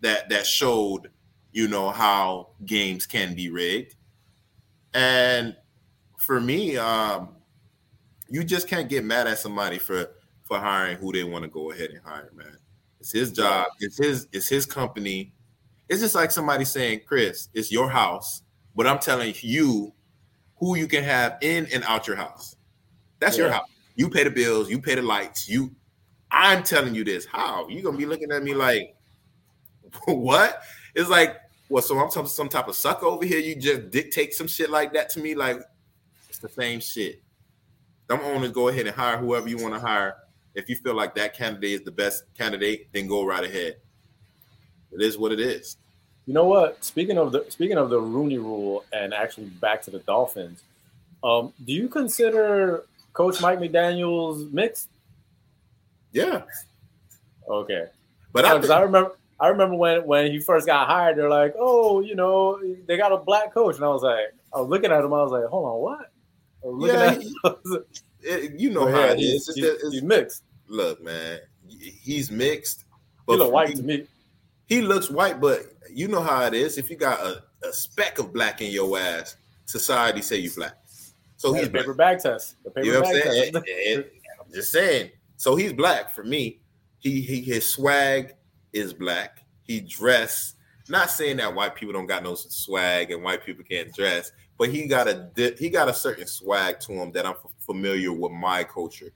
[0.00, 1.10] that that showed,
[1.54, 3.94] you know, how games can be rigged.
[4.92, 5.56] And
[6.18, 7.28] for me, um,
[8.28, 10.10] you just can't get mad at somebody for
[10.42, 12.58] for hiring who they want to go ahead and hire, man.
[12.98, 13.68] It's his job.
[13.78, 14.26] It's his.
[14.32, 15.32] It's his company.
[15.88, 18.42] It's just like somebody saying, "Chris, it's your house,"
[18.74, 19.94] but I'm telling you
[20.58, 22.56] who you can have in and out your house.
[23.20, 23.44] That's yeah.
[23.44, 23.68] your house.
[23.94, 24.68] You pay the bills.
[24.68, 25.48] You pay the lights.
[25.48, 25.70] You.
[26.32, 27.26] I'm telling you this.
[27.26, 28.96] How you gonna be looking at me like,
[30.06, 30.60] what?
[30.94, 31.36] It's like,
[31.68, 33.38] well, so I'm some, some type of sucker over here.
[33.38, 35.34] You just dictate some shit like that to me.
[35.34, 35.60] Like,
[36.28, 37.22] it's the same shit.
[38.06, 40.16] Them owners go ahead and hire whoever you want to hire
[40.54, 43.76] if you feel like that candidate is the best candidate, then go right ahead.
[44.92, 45.76] It is what it is.
[46.26, 46.82] You know what?
[46.84, 50.62] Speaking of the speaking of the Rooney Rule, and actually back to the Dolphins,
[51.22, 54.88] um, do you consider Coach Mike McDaniel's mixed?
[56.12, 56.42] Yeah.
[57.48, 57.86] Okay.
[58.32, 61.54] But because I, I, remember I remember when when he first got hired, they're like,
[61.58, 64.92] oh, you know, they got a black coach, and I was like, I was looking
[64.92, 66.10] at him, I was like, hold on, what?
[66.86, 67.34] yeah, he,
[68.22, 69.50] it, you know how it is.
[69.54, 70.44] He's, it's, he's, mixed.
[70.68, 72.84] Look, man, he's mixed.
[73.26, 74.06] But he look white he, to me.
[74.66, 76.78] He looks white, but you know how it is.
[76.78, 80.76] If you got a, a speck of black in your ass, society say you black.
[81.36, 82.56] So he's paper bag test.
[82.64, 83.56] The paper you know what I'm saying?
[83.56, 84.04] And, and
[84.40, 85.10] I'm just saying.
[85.36, 86.60] So he's black for me.
[87.00, 88.34] He, he his swag
[88.74, 89.44] is black.
[89.62, 90.54] He dress.
[90.88, 94.68] Not saying that white people don't got no swag and white people can't dress, but
[94.68, 98.64] he got a he got a certain swag to him that I'm familiar with my
[98.64, 99.10] culture.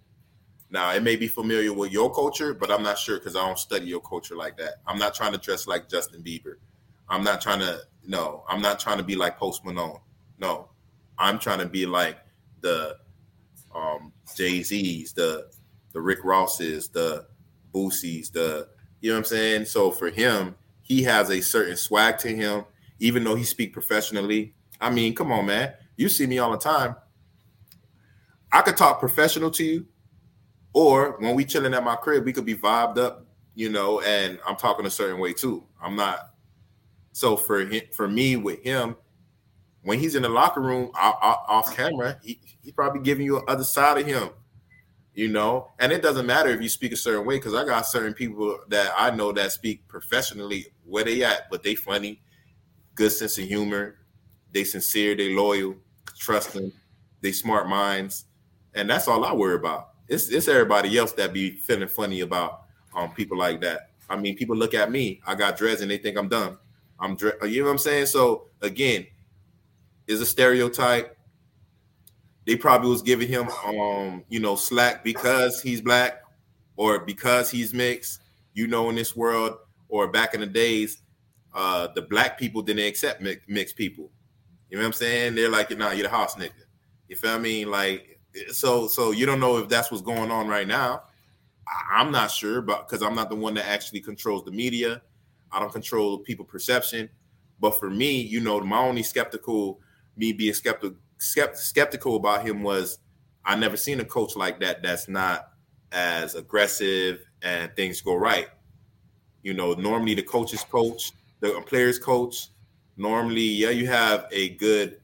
[0.70, 3.58] Now it may be familiar with your culture, but I'm not sure because I don't
[3.58, 4.76] study your culture like that.
[4.86, 6.54] I'm not trying to dress like Justin Bieber.
[7.08, 8.44] I'm not trying to no.
[8.48, 9.98] I'm not trying to be like Post Malone.
[10.38, 10.70] No,
[11.18, 12.18] I'm trying to be like
[12.60, 12.96] the
[13.74, 15.50] um, Jay Z's, the
[15.92, 17.26] the Rick Rosses, the
[17.74, 18.68] Boosies, the
[19.00, 19.64] you know what I'm saying.
[19.66, 22.64] So for him, he has a certain swag to him,
[22.98, 24.54] even though he speak professionally.
[24.80, 25.74] I mean, come on, man.
[25.96, 26.96] You see me all the time.
[28.50, 29.86] I could talk professional to you,
[30.72, 34.38] or when we chilling at my crib, we could be vibed up, you know, and
[34.46, 35.64] I'm talking a certain way too.
[35.82, 36.30] I'm not.
[37.12, 38.96] So for him, for me with him,
[39.82, 41.16] when he's in the locker room off,
[41.48, 44.30] off camera, he, he's probably giving you other side of him,
[45.18, 45.72] you know.
[45.80, 48.60] And it doesn't matter if you speak a certain way because I got certain people
[48.68, 52.22] that I know that speak professionally where they at, but they funny,
[52.94, 53.96] good sense of humor,
[54.52, 55.74] they sincere, they loyal,
[56.16, 56.72] trusting,
[57.20, 58.26] they smart minds,
[58.74, 59.90] and that's all I worry about.
[60.06, 62.62] It's it's everybody else that be feeling funny about
[62.94, 63.90] um people like that.
[64.08, 66.58] I mean, people look at me, I got dreads, and they think I'm dumb.
[67.00, 68.06] I'm dre- you know what I'm saying.
[68.06, 69.04] So again,
[70.06, 71.17] is a stereotype.
[72.48, 76.22] They probably was giving him um you know slack because he's black
[76.76, 78.22] or because he's mixed.
[78.54, 79.58] You know, in this world
[79.90, 81.02] or back in the days,
[81.52, 84.10] uh the black people didn't accept mixed people.
[84.70, 85.34] You know what I'm saying?
[85.34, 86.64] They're like, nah, you're the house nigga.
[87.08, 87.70] You feel I mean?
[87.70, 88.18] Like,
[88.50, 91.02] so so you don't know if that's what's going on right now.
[91.92, 95.02] I'm not sure, but because I'm not the one that actually controls the media,
[95.52, 97.10] I don't control people perception.
[97.60, 99.80] But for me, you know, my only skeptical,
[100.16, 102.98] me being skeptical, skeptical about him was
[103.44, 104.82] I never seen a coach like that.
[104.82, 105.52] That's not
[105.92, 108.48] as aggressive and things go right.
[109.42, 112.48] You know, normally the coaches coach, the players coach,
[112.96, 115.00] normally, yeah, you have a good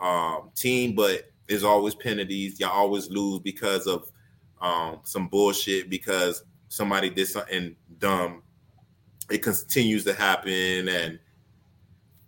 [0.00, 2.58] um, team, but there's always penalties.
[2.60, 4.10] Y'all always lose because of
[4.60, 8.42] um, some bullshit because somebody did something dumb.
[9.30, 11.18] It continues to happen, and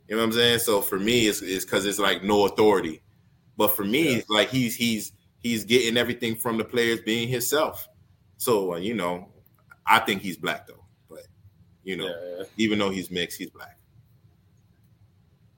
[0.09, 0.59] you know what I'm saying.
[0.61, 3.01] So for me, it's because it's, it's, like no authority.
[3.59, 4.23] But for me, yeah.
[4.29, 7.89] like he's he's he's getting everything from the players being himself.
[8.39, 9.29] So uh, you know,
[9.85, 10.85] I think he's black though.
[11.11, 11.27] But
[11.83, 12.45] you know, yeah.
[12.57, 13.77] even though he's mixed, he's black.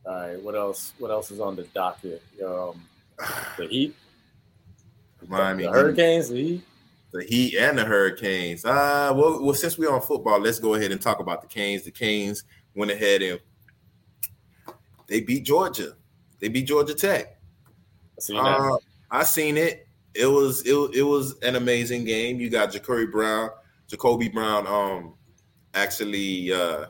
[0.07, 0.95] All right, what else?
[0.99, 2.23] What else is on the docket?
[2.45, 2.83] Um,
[3.59, 3.95] the Heat,
[5.29, 6.65] Miami, the Hurricanes, the Heat,
[7.13, 8.65] the Heat, and the Hurricanes.
[8.65, 11.83] Uh, well, well, since we're on football, let's go ahead and talk about the Canes.
[11.83, 13.41] The Canes went ahead and
[15.07, 15.97] they beat Georgia.
[16.39, 17.40] They beat Georgia Tech.
[18.21, 18.77] I seen, uh,
[19.11, 19.87] I seen it.
[20.15, 22.41] It was it, it was an amazing game.
[22.41, 23.51] You got Jacurri Brown,
[23.89, 25.15] Jacurri Brown, um,
[25.75, 26.87] actually uh,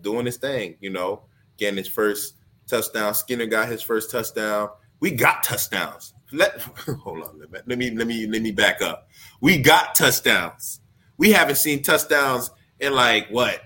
[0.00, 0.76] doing his thing.
[0.80, 1.22] You know,
[1.56, 2.34] getting his first
[2.66, 3.14] touchdown.
[3.14, 4.68] Skinner got his first touchdown.
[5.00, 6.14] We got touchdowns.
[6.32, 6.60] Let
[7.02, 7.40] hold on.
[7.66, 9.08] Let me let me let me back up.
[9.40, 10.80] We got touchdowns.
[11.16, 13.60] We haven't seen touchdowns in like what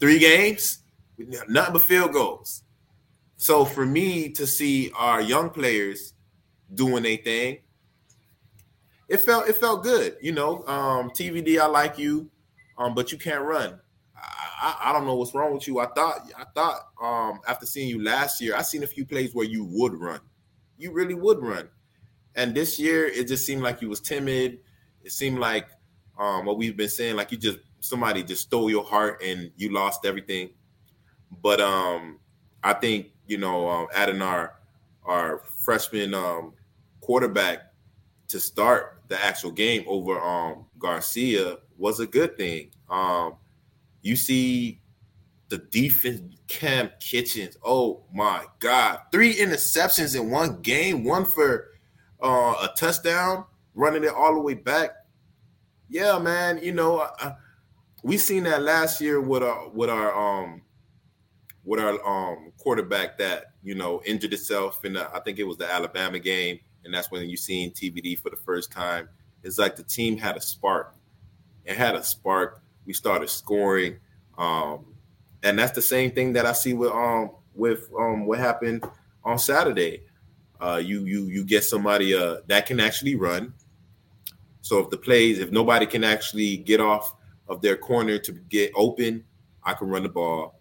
[0.00, 0.78] three games?
[1.18, 2.62] Nothing but field goals.
[3.40, 6.12] So for me to see our young players
[6.74, 7.60] doing a thing,
[9.08, 10.18] it felt it felt good.
[10.20, 12.30] You know, um, TVD, I like you,
[12.76, 13.80] um, but you can't run.
[14.14, 15.80] I, I don't know what's wrong with you.
[15.80, 19.34] I thought I thought um after seeing you last year, I seen a few plays
[19.34, 20.20] where you would run.
[20.76, 21.70] You really would run.
[22.34, 24.58] And this year it just seemed like you was timid.
[25.02, 25.66] It seemed like
[26.18, 29.72] um what we've been saying, like you just somebody just stole your heart and you
[29.72, 30.50] lost everything.
[31.42, 32.18] But um
[32.62, 34.54] I think, you know, um adding our
[35.04, 36.52] our freshman um
[37.00, 37.72] quarterback
[38.28, 42.70] to start the actual game over um Garcia was a good thing.
[42.88, 43.36] Um
[44.02, 44.80] you see
[45.48, 47.56] the defense, Cam Kinchens.
[47.64, 49.00] Oh my God.
[49.12, 51.68] Three interceptions in one game, one for
[52.22, 54.90] uh, a touchdown, running it all the way back.
[55.88, 56.60] Yeah, man.
[56.62, 57.34] You know, I,
[58.02, 60.62] we seen that last year with our with our um
[61.70, 65.56] with our um quarterback that you know injured itself in the I think it was
[65.56, 69.08] the Alabama game, and that's when you seen TVD for the first time.
[69.44, 70.96] It's like the team had a spark.
[71.64, 73.98] It had a spark we started scoring.
[74.36, 74.84] Um,
[75.44, 78.84] and that's the same thing that I see with um with um what happened
[79.22, 80.02] on Saturday.
[80.60, 83.54] Uh, you you you get somebody uh that can actually run.
[84.62, 87.14] So if the plays, if nobody can actually get off
[87.46, 89.22] of their corner to get open,
[89.62, 90.59] I can run the ball.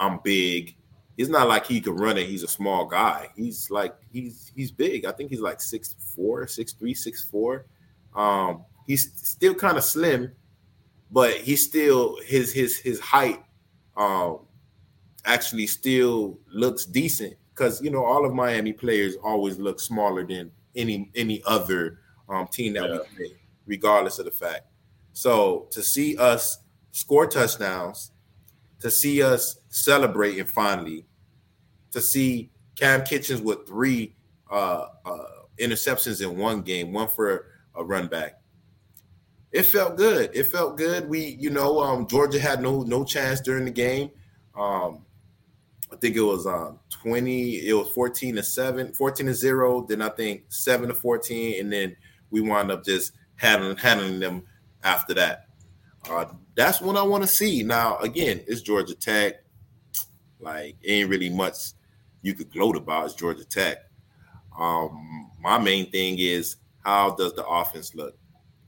[0.00, 0.74] I'm big.
[1.16, 2.26] It's not like he can run it.
[2.26, 3.28] He's a small guy.
[3.36, 5.04] He's like he's he's big.
[5.04, 7.66] I think he's like six four, six three, six four.
[8.16, 10.32] Um, he's still kind of slim,
[11.10, 13.44] but he still his his his height
[13.96, 14.40] um
[15.26, 20.50] actually still looks decent because you know all of Miami players always look smaller than
[20.74, 22.98] any any other um, team that yeah.
[22.98, 23.36] we play,
[23.66, 24.66] regardless of the fact.
[25.12, 26.58] So to see us
[26.92, 28.09] score touchdowns,
[28.80, 31.06] to see us celebrating finally,
[31.92, 34.14] to see Cam Kinchens with three
[34.50, 35.24] uh, uh,
[35.58, 38.40] interceptions in one game, one for a run back,
[39.52, 40.30] it felt good.
[40.32, 41.08] It felt good.
[41.08, 44.10] We, you know, um, Georgia had no no chance during the game.
[44.56, 45.04] Um,
[45.92, 50.02] I think it was um 20, it was 14 to 7, 14 to 0, then
[50.02, 51.96] I think 7 to 14, and then
[52.30, 54.44] we wound up just handling handling them
[54.84, 55.49] after that.
[56.08, 57.62] Uh, that's what I want to see.
[57.62, 59.44] Now, again, it's Georgia Tech.
[60.38, 61.72] Like, ain't really much
[62.22, 63.06] you could gloat about.
[63.06, 63.78] It's Georgia Tech.
[64.58, 68.16] Um, my main thing is how does the offense look?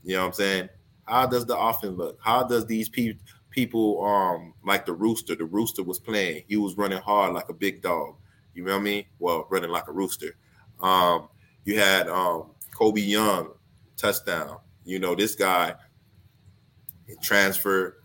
[0.03, 0.69] You know what I'm saying?
[1.05, 2.19] How does the offense look?
[2.21, 5.35] How does these people people um like the rooster?
[5.35, 6.43] The rooster was playing.
[6.47, 8.15] He was running hard like a big dog.
[8.53, 9.05] You know what I mean?
[9.19, 10.35] Well, running like a rooster.
[10.81, 11.29] Um,
[11.65, 13.49] you had um Colbie Young
[13.97, 14.57] touchdown.
[14.85, 15.75] You know, this guy
[17.21, 17.97] transfer,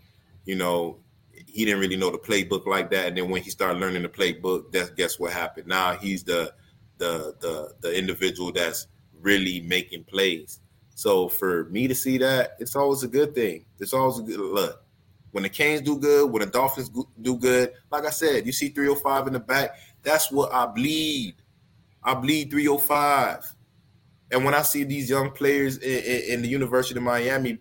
[0.44, 0.99] you know,
[1.47, 3.07] he didn't really know the playbook like that.
[3.07, 5.66] And then when he started learning the playbook, that's guess what happened.
[5.66, 6.53] Now he's the
[6.99, 8.87] the the the individual that's
[9.21, 10.61] really making plays.
[10.94, 13.64] So for me to see that, it's always a good thing.
[13.79, 14.85] It's always a good look.
[15.31, 16.90] When the Canes do good, when the Dolphins
[17.21, 19.77] do good, like I said, you see 305 in the back.
[20.03, 21.37] That's what I bleed.
[22.03, 23.55] I bleed 305.
[24.31, 27.59] And when I see these young players in, in, in the University of Miami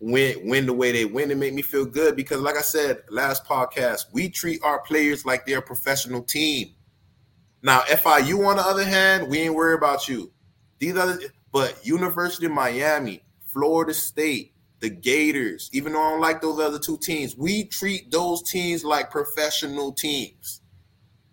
[0.00, 3.02] win win the way they win, it make me feel good because, like I said
[3.10, 6.74] last podcast, we treat our players like they're a professional team.
[7.62, 10.30] Now, FIU on the other hand, we ain't worried about you.
[10.78, 11.18] These other
[11.52, 16.78] but University of Miami, Florida State, the Gators, even though I don't like those other
[16.78, 20.60] two teams, we treat those teams like professional teams.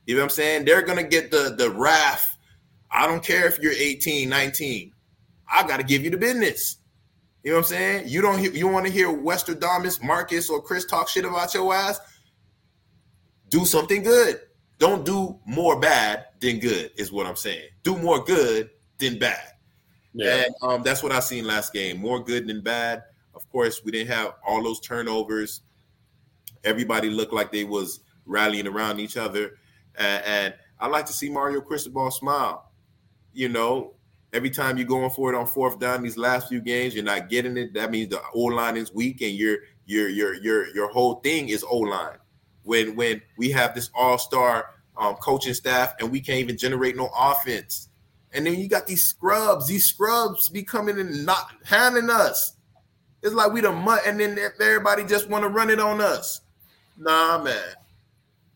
[0.05, 0.65] You know what I'm saying?
[0.65, 2.37] They're gonna get the the wrath.
[2.89, 4.93] I don't care if you're 18, 19.
[5.51, 6.77] I gotta give you the business.
[7.45, 8.07] You know what I'm saying?
[8.07, 11.71] You don't you want to hear Wester Damas, Marcus, or Chris talk shit about your
[11.75, 11.99] ass?
[13.49, 14.41] Do something good.
[14.79, 17.69] Don't do more bad than good, is what I'm saying.
[17.83, 19.51] Do more good than bad.
[20.13, 20.45] Yeah.
[20.45, 21.99] And um, that's what I seen last game.
[21.99, 23.03] More good than bad.
[23.35, 25.61] Of course, we didn't have all those turnovers.
[26.63, 29.51] Everybody looked like they was rallying around each other.
[29.99, 32.71] And, and I like to see Mario Cristobal smile.
[33.33, 33.93] You know,
[34.35, 37.29] every time you're going for it on fourth down these last few games, you're not
[37.29, 37.73] getting it.
[37.73, 41.49] That means the O line is weak, and your your your your your whole thing
[41.49, 42.17] is O line.
[42.63, 46.97] When when we have this all star um, coaching staff and we can't even generate
[46.97, 47.89] no offense,
[48.33, 49.67] and then you got these scrubs.
[49.67, 52.57] These scrubs be coming and not handling us.
[53.23, 56.41] It's like we the mutt, and then everybody just want to run it on us.
[56.97, 57.73] Nah, man.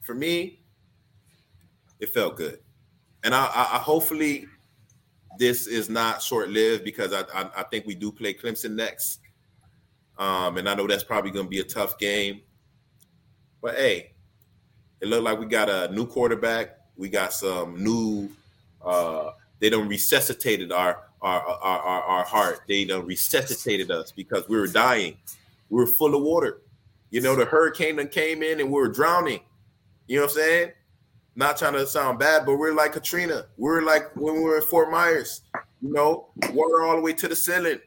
[0.02, 0.60] For me,
[2.00, 2.60] it felt good,
[3.24, 4.48] and I, I, I hopefully
[5.40, 9.22] this is not short lived because I, I, I think we do play Clemson next,
[10.18, 12.42] um, and I know that's probably going to be a tough game.
[13.62, 14.12] But hey,
[15.02, 16.78] it looked like we got a new quarterback.
[16.98, 18.30] We got some new
[18.86, 22.62] uh, they don't resuscitated our our, our our, our heart.
[22.68, 25.18] They don't resuscitated us because we were dying.
[25.70, 26.62] We were full of water.
[27.12, 29.40] You know, the hurricane came in and we were drowning.
[30.08, 30.72] You know what I'm saying?
[31.40, 33.46] Not trying to sound bad, but we're like Katrina.
[33.56, 35.44] We're like when we were in Fort Myers,
[35.82, 37.80] you know, water all the way to the ceiling.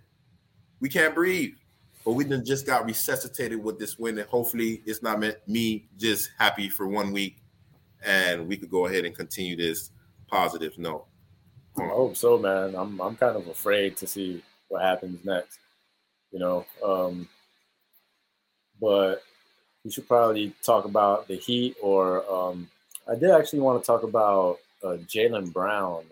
[0.80, 1.52] We can't breathe.
[2.02, 6.70] But we just got resuscitated with this win, and hopefully it's not me just happy
[6.70, 7.42] for one week,
[8.02, 9.90] and we could go ahead and continue this
[10.28, 11.04] positive note.
[11.76, 12.74] I hope so, man.
[12.74, 15.58] I'm I'm kind of afraid to see what happens next.
[16.30, 17.28] You know, um,
[18.80, 19.22] but
[19.84, 22.66] we should probably talk about the Heat, or um,
[23.08, 26.04] I did actually want to talk about uh, Jaylen Brown,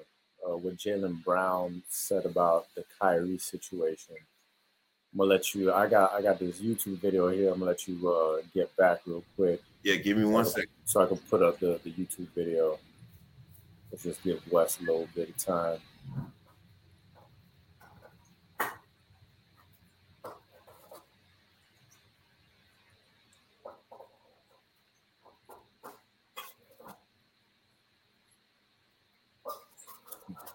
[0.44, 4.16] uh, what Jaylen Brown said about the Kyrie situation.
[5.12, 5.72] I'm gonna let you.
[5.72, 7.50] I got I got this YouTube video here.
[7.50, 9.60] I'm gonna let you uh, get back real quick.
[9.82, 12.78] Yeah, give me one second so I can put up the, the YouTube video.
[13.90, 15.78] Let's just give Wes a little bit of time.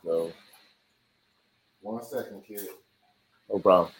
[0.05, 0.31] So,
[1.81, 2.67] one second, kid.
[3.49, 3.91] No problem.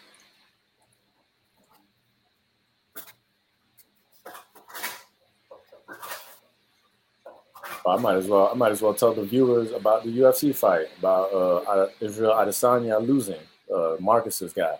[7.86, 8.50] I might as well.
[8.52, 13.04] I might as well tell the viewers about the UFC fight about uh, Israel Adesanya
[13.06, 13.40] losing
[13.74, 14.78] uh, Marcus's guy.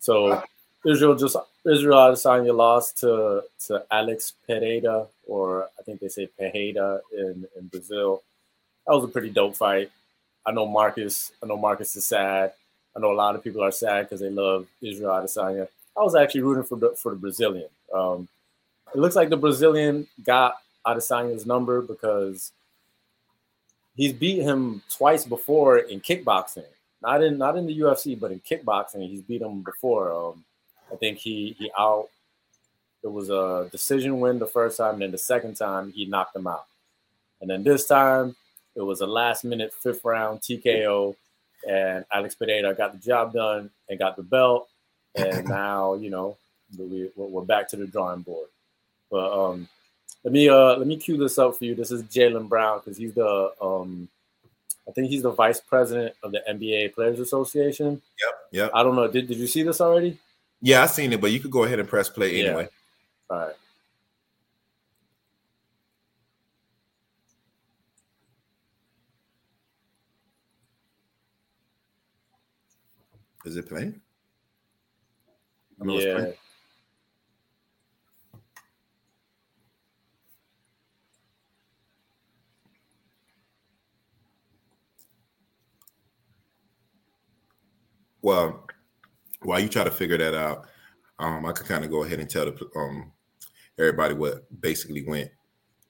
[0.00, 0.42] So
[0.86, 7.00] Israel just Israel Adesanya lost to to Alex Pereira, or I think they say Pereira
[7.16, 8.22] in in Brazil.
[8.86, 9.90] That was a pretty dope fight.
[10.44, 11.32] I know Marcus.
[11.42, 12.52] I know Marcus is sad.
[12.94, 15.68] I know a lot of people are sad because they love Israel Adesanya.
[15.96, 17.68] I was actually rooting for the for the Brazilian.
[17.92, 18.28] Um,
[18.94, 22.52] it looks like the Brazilian got Adesanya's number because
[23.96, 26.64] he's beat him twice before in kickboxing.
[27.00, 30.12] Not in not in the UFC, but in kickboxing, he's beat him before.
[30.12, 30.44] Um,
[30.92, 32.08] I think he he out.
[33.02, 36.36] It was a decision win the first time, and then the second time he knocked
[36.36, 36.66] him out.
[37.40, 38.36] And then this time
[38.74, 41.16] it was a last minute fifth round TKO,
[41.68, 44.68] and Alex Pereira got the job done and got the belt.
[45.14, 46.36] And now you know
[46.78, 48.48] we, we're back to the drawing board.
[49.10, 49.68] But um,
[50.24, 51.74] let me uh let me cue this up for you.
[51.74, 54.08] This is Jaylen Brown because he's the um
[54.88, 58.02] I think he's the vice president of the NBA Players Association.
[58.20, 58.70] Yep, yep.
[58.74, 59.08] I don't know.
[59.08, 60.18] Did did you see this already?
[60.60, 62.68] Yeah, I seen it, but you could go ahead and press play anyway.
[63.30, 63.36] Yeah.
[63.36, 63.56] All right.
[73.44, 74.00] Is it playing?
[75.84, 76.14] yeah.
[76.14, 76.34] Playing.
[88.22, 88.68] Well,
[89.42, 90.66] while you try to figure that out,
[91.18, 93.12] um, I could kind of go ahead and tell the um
[93.78, 95.30] everybody what basically went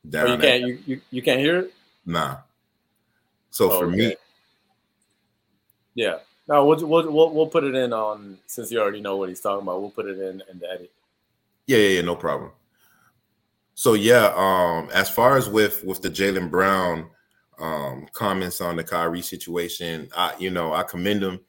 [0.09, 0.27] down.
[0.27, 1.75] Oh, you can't you, you, you can't hear it?
[2.07, 2.39] Nah.
[3.51, 3.97] So oh, for okay.
[3.97, 4.17] me,
[5.95, 6.19] yeah.
[6.49, 9.63] No, we'll, we'll we'll put it in on since you already know what he's talking
[9.63, 9.81] about.
[9.81, 10.93] We'll put it in in the edit.
[11.67, 12.51] Yeah, yeah, yeah, no problem.
[13.75, 17.11] So yeah, um, as far as with with the Jaylen Brown
[17.59, 21.41] um comments on the Kyrie situation, I you know I commend him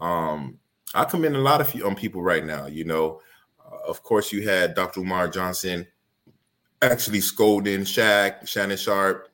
[0.00, 0.58] um,
[0.94, 2.66] I commend a lot of you, on people right now.
[2.66, 3.20] You know,
[3.64, 5.00] uh, of course, you had Dr.
[5.00, 5.86] Umar Johnson
[6.80, 9.28] actually scolding Shaq, Shannon Sharpe,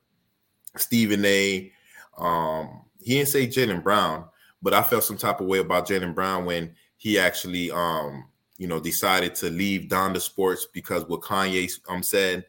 [0.77, 1.71] Stephen A.
[2.17, 4.25] Um, he didn't say Jaylen Brown,
[4.65, 8.25] but I felt some type of way about Jaylen Brown when he actually, um,
[8.57, 12.47] you know, decided to leave Donda Sports because what Kanye um said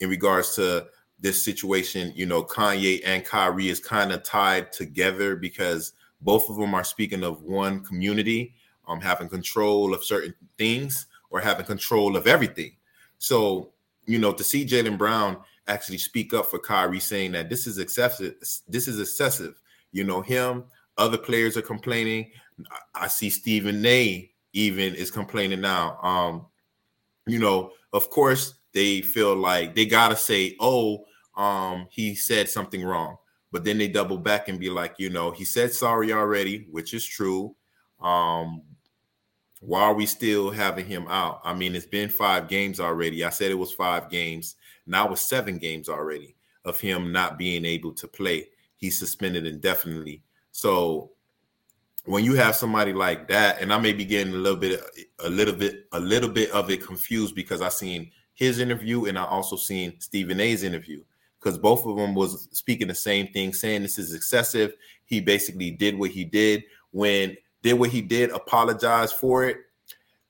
[0.00, 0.86] in regards to
[1.20, 5.92] this situation, you know, Kanye and Kyrie is kind of tied together because
[6.22, 8.54] both of them are speaking of one community,
[8.88, 12.72] um, having control of certain things or having control of everything.
[13.18, 13.72] So,
[14.06, 15.36] you know, to see Jaylen Brown
[15.68, 18.36] actually speak up for Kyrie, saying that this is excessive,
[18.66, 19.60] this is excessive.
[19.92, 20.64] You know, him,
[21.00, 22.30] other players are complaining.
[22.94, 24.30] I see Stephen A.
[24.52, 25.98] even is complaining now.
[26.02, 26.46] Um,
[27.26, 31.04] you know, of course, they feel like they gotta say, "Oh,
[31.36, 33.16] um, he said something wrong."
[33.52, 36.94] but then they double back and be like, you know, he said sorry already, which
[36.94, 37.54] is true.
[38.00, 38.62] Um,
[39.60, 41.40] why are we still having him out?
[41.44, 43.24] I mean, it's been five games already.
[43.24, 44.56] I said it was five games.
[44.86, 48.48] Now it's seven games already of him not being able to play.
[48.76, 50.22] He's suspended indefinitely.
[50.52, 51.10] So
[52.04, 54.80] when you have somebody like that, and I may be getting a little bit,
[55.18, 59.18] a little bit, a little bit of it confused because I seen his interview and
[59.18, 61.02] I also seen Stephen A's interview
[61.38, 64.74] because both of them was speaking the same thing, saying this is excessive.
[65.04, 69.58] He basically did what he did when did what he did, apologized for it,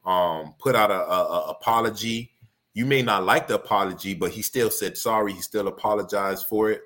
[0.04, 2.32] um, put out a, a, a apology,
[2.74, 5.32] you may not like the apology, but he still said sorry.
[5.32, 6.82] He still apologized for it.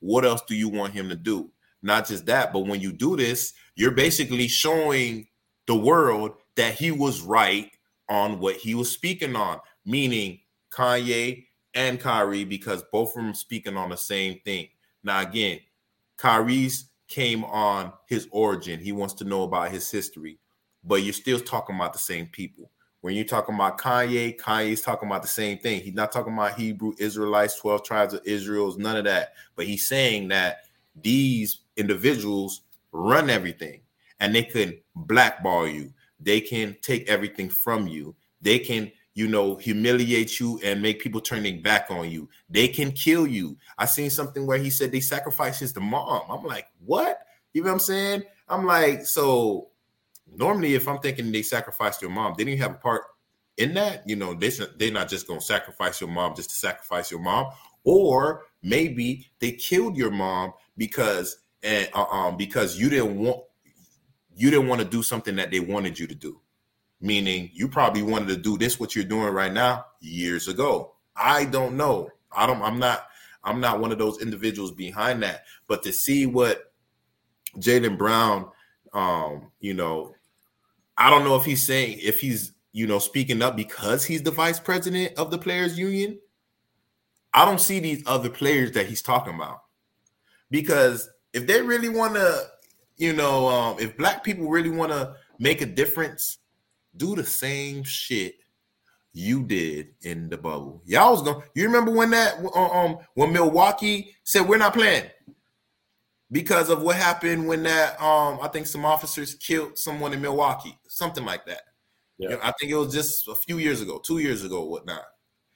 [0.00, 1.50] What else do you want him to do?
[1.82, 5.26] Not just that, but when you do this, you're basically showing
[5.66, 7.70] the world that he was right
[8.08, 10.40] on what he was speaking on, meaning
[10.72, 14.68] Kanye and Kyrie, because both of them speaking on the same thing.
[15.04, 15.60] Now, again,
[16.16, 18.80] Kyrie's came on his origin.
[18.80, 20.38] He wants to know about his history,
[20.82, 22.70] but you're still talking about the same people.
[23.02, 25.80] When you're talking about Kanye, Kanye's talking about the same thing.
[25.82, 29.34] He's not talking about Hebrew Israelites, 12 tribes of Israel, none of that.
[29.54, 30.62] But he's saying that
[31.00, 32.62] these individuals
[32.92, 33.80] run everything
[34.20, 35.92] and they can blackball you.
[36.20, 38.14] They can take everything from you.
[38.40, 42.28] They can, you know, humiliate you and make people turn their back on you.
[42.48, 43.56] They can kill you.
[43.78, 46.22] I seen something where he said they sacrificed his mom.
[46.30, 47.20] I'm like, what?
[47.52, 48.22] You know what I'm saying?
[48.48, 49.68] I'm like, so
[50.34, 53.02] normally if I'm thinking they sacrificed your mom, they didn't have a part
[53.56, 54.08] in that.
[54.08, 57.52] You know, they they're not just gonna sacrifice your mom just to sacrifice your mom,
[57.84, 63.42] or maybe they killed your mom because and uh, um because you didn't want
[64.34, 66.40] you didn't want to do something that they wanted you to do.
[67.00, 70.94] Meaning you probably wanted to do this what you're doing right now years ago.
[71.14, 72.10] I don't know.
[72.34, 73.08] I don't I'm not
[73.44, 75.44] I'm not one of those individuals behind that.
[75.68, 76.72] But to see what
[77.58, 78.50] Jaylen Brown
[78.96, 80.14] um, you know,
[80.96, 84.30] I don't know if he's saying if he's you know speaking up because he's the
[84.30, 86.18] vice president of the players union.
[87.34, 89.60] I don't see these other players that he's talking about
[90.50, 92.46] because if they really want to,
[92.96, 96.38] you know, um, if black people really want to make a difference,
[96.96, 98.36] do the same shit
[99.12, 100.82] you did in the bubble.
[100.86, 101.42] Y'all was going.
[101.54, 105.04] You remember when that um when Milwaukee said we're not playing
[106.32, 110.78] because of what happened when that um I think some officers killed someone in Milwaukee,
[110.88, 111.62] something like that.
[112.18, 112.30] Yeah.
[112.30, 115.04] You know, I think it was just a few years ago, two years ago, whatnot.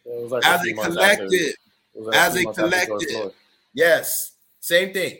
[0.04, 1.54] Like as a collective,
[2.12, 3.32] as a collective,
[3.72, 5.18] yes, same thing.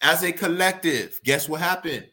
[0.00, 2.06] As a collective, guess what happened?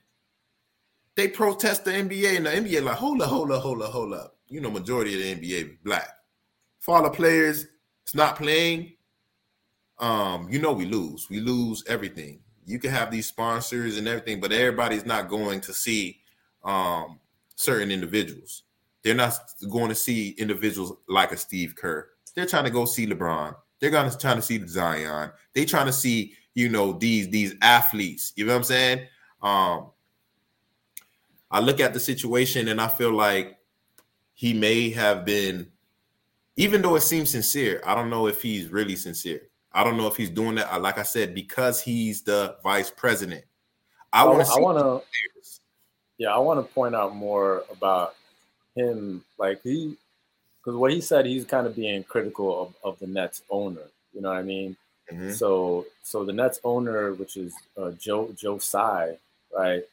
[1.16, 4.14] They protest the NBA, and the NBA like, hold up, hold up, hold up, hold
[4.14, 4.38] up.
[4.48, 6.10] You know, majority of the NBA black.
[6.80, 7.68] For all the players,
[8.04, 8.94] it's not playing.
[10.00, 11.30] Um, you know, we lose.
[11.30, 15.74] We lose everything you can have these sponsors and everything, but everybody's not going to
[15.74, 16.20] see
[16.64, 17.20] um,
[17.56, 18.64] certain individuals.
[19.04, 19.34] They're not
[19.70, 22.10] going to see individuals like a Steve Kerr.
[22.36, 23.56] They're trying to go see LeBron.
[23.80, 25.32] They're going to trying to see Zion.
[25.54, 28.34] They trying to see you know these these athletes.
[28.36, 29.08] You know what I'm saying?
[29.44, 29.92] Um,
[31.52, 33.58] I look at the situation and I feel like
[34.34, 35.68] he may have been,
[36.58, 37.82] even though it seems sincere.
[37.86, 39.42] I don't know if he's really sincere.
[39.72, 40.82] I don't know if he's doing that.
[40.82, 43.44] Like I said, because he's the vice president.
[44.12, 44.52] I want to.
[44.52, 45.08] I want to.
[46.18, 48.16] Yeah, I want to point out more about
[48.76, 49.24] him.
[49.38, 49.98] Like he,
[50.62, 53.82] because what he said, he's kind of being critical of, of the Nets owner.
[54.14, 54.78] You know what I mean?
[55.12, 55.32] Mm-hmm.
[55.32, 59.18] So, so the Nets owner, which is uh, Joe Joe Tsai,
[59.56, 59.84] right?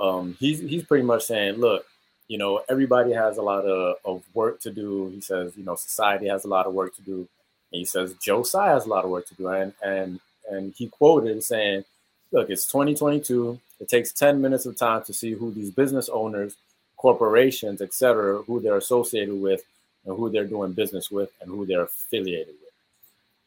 [0.00, 1.84] Um, he's he's pretty much saying, look,
[2.28, 5.08] you know, everybody has a lot of, of work to do.
[5.08, 7.28] He says, you know, society has a lot of work to do
[7.70, 10.20] he says Joe Tsai has a lot of work to do, and and
[10.50, 11.84] and he quoted saying,
[12.32, 13.58] "Look, it's 2022.
[13.78, 16.56] It takes 10 minutes of time to see who these business owners,
[16.96, 19.62] corporations, etc., who they're associated with,
[20.04, 22.74] and who they're doing business with, and who they're affiliated with."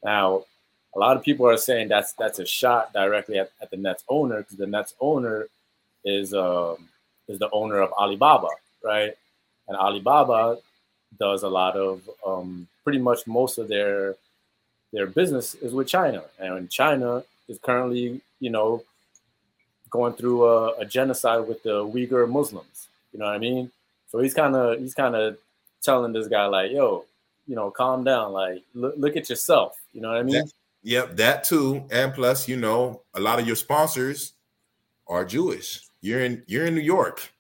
[0.04, 0.46] Now,
[0.96, 4.04] a lot of people are saying that's that's a shot directly at, at the Nets
[4.10, 5.48] owner because the Nets owner
[6.06, 6.90] is um,
[7.28, 8.50] is the owner of Alibaba,
[8.84, 9.14] right?
[9.68, 10.58] And Alibaba
[11.20, 14.16] does a lot of um, pretty much most of their
[14.92, 18.84] their business is with China, and China is currently, you know,
[19.90, 22.88] going through a, a genocide with the Uyghur Muslims.
[23.12, 23.72] You know what I mean?
[24.12, 25.38] So he's kind of he's kind of
[25.82, 27.06] telling this guy like, "Yo,
[27.48, 28.32] you know, calm down.
[28.34, 30.44] Like, look, look at yourself." You know what I mean?
[30.84, 31.88] Yep, that too.
[31.92, 34.34] And plus, you know, a lot of your sponsors
[35.08, 35.82] are Jewish.
[36.02, 37.32] You're in you're in New York.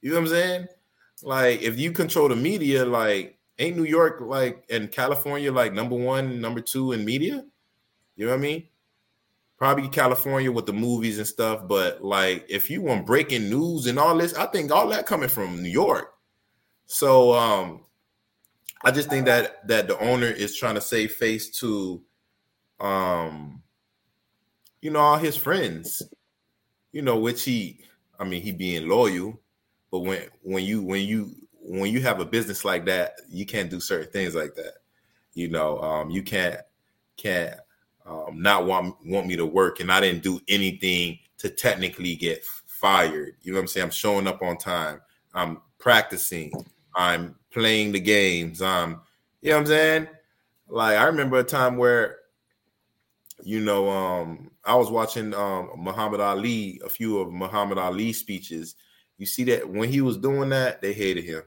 [0.00, 0.66] You know what I'm saying?
[1.22, 5.96] Like, if you control the media, like ain't New York like and California like number
[5.96, 7.44] one, number two in media?
[8.16, 8.68] You know what I mean?
[9.58, 13.98] Probably California with the movies and stuff, but like if you want breaking news and
[13.98, 16.14] all this, I think all that coming from New York.
[16.86, 17.84] So um
[18.84, 22.02] I just think that that the owner is trying to save face to
[22.82, 23.62] um
[24.80, 26.02] you know all his friends,
[26.92, 27.80] you know, which he
[28.18, 29.40] I mean he being loyal,
[29.90, 33.70] but when when you when you when you have a business like that, you can't
[33.70, 34.74] do certain things like that.
[35.34, 36.60] You know, um, you can't
[37.16, 37.54] can't
[38.04, 42.44] um, not want want me to work, and I didn't do anything to technically get
[42.66, 43.36] fired.
[43.42, 43.84] You know what I'm saying?
[43.84, 45.00] I'm showing up on time.
[45.34, 46.52] I'm practicing.
[46.94, 48.60] I'm playing the games.
[48.60, 49.00] I'm
[49.40, 50.08] You know what I'm saying?
[50.68, 52.18] Like I remember a time where,
[53.42, 58.76] you know, um, I was watching um Muhammad Ali, a few of Muhammad Ali speeches.
[59.18, 61.42] You see that when he was doing that, they hated him.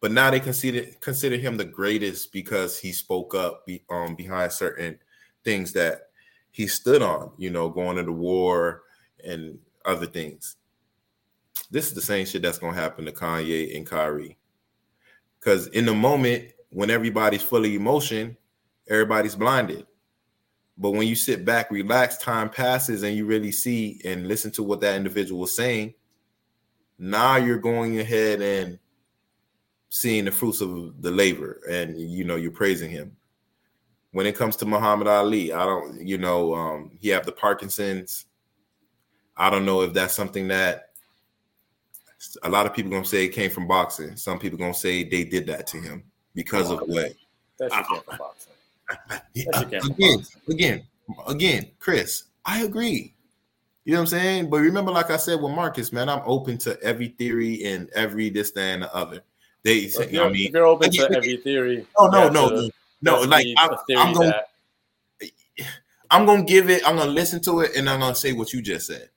[0.00, 4.52] But now they consider consider him the greatest because he spoke up be, um, behind
[4.52, 4.98] certain
[5.44, 6.10] things that
[6.50, 8.82] he stood on, you know, going into war
[9.24, 10.56] and other things.
[11.70, 14.38] This is the same shit that's gonna happen to Kanye and Kyrie.
[15.38, 18.36] Because in the moment, when everybody's full of emotion,
[18.88, 19.86] everybody's blinded.
[20.78, 24.62] But when you sit back, relax, time passes, and you really see and listen to
[24.62, 25.94] what that individual was saying,
[26.98, 28.78] now you're going ahead and
[29.88, 33.16] seeing the fruits of the labor, and you know you're praising him.
[34.12, 38.26] When it comes to Muhammad Ali, I don't, you know, um, he have the Parkinson's.
[39.36, 40.90] I don't know if that's something that
[42.42, 44.16] a lot of people gonna say it came from boxing.
[44.16, 46.04] Some people gonna say they did that to him
[46.34, 47.12] because of what.
[47.58, 48.52] That shit came from boxing.
[49.54, 50.82] Again, again,
[51.26, 53.14] again, Chris, I agree.
[53.84, 54.50] You know what I'm saying?
[54.50, 58.30] But remember, like I said with Marcus, man, I'm open to every theory and every
[58.30, 59.22] this, that, and the other.
[59.62, 61.86] They, Well, if you're, I mean, you're open again, to every theory.
[61.96, 62.72] oh you no, no, to-
[63.02, 63.28] no, no.
[63.28, 64.26] Like I'm, I'm gonna,
[65.20, 65.30] that-
[66.10, 66.86] I'm gonna give it.
[66.86, 69.08] I'm gonna listen to it, and I'm gonna say what you just said.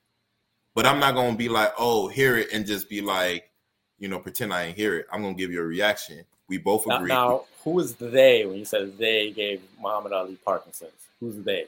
[0.76, 3.52] But I'm not gonna be like, oh, hear it, and just be like,
[4.00, 5.08] you know, pretend I ain't hear it.
[5.12, 6.24] I'm gonna give you a reaction.
[6.50, 7.10] We both Now, agree.
[7.10, 10.92] now, who is they when you said they gave Muhammad Ali Parkinson's?
[11.20, 11.66] Who's they?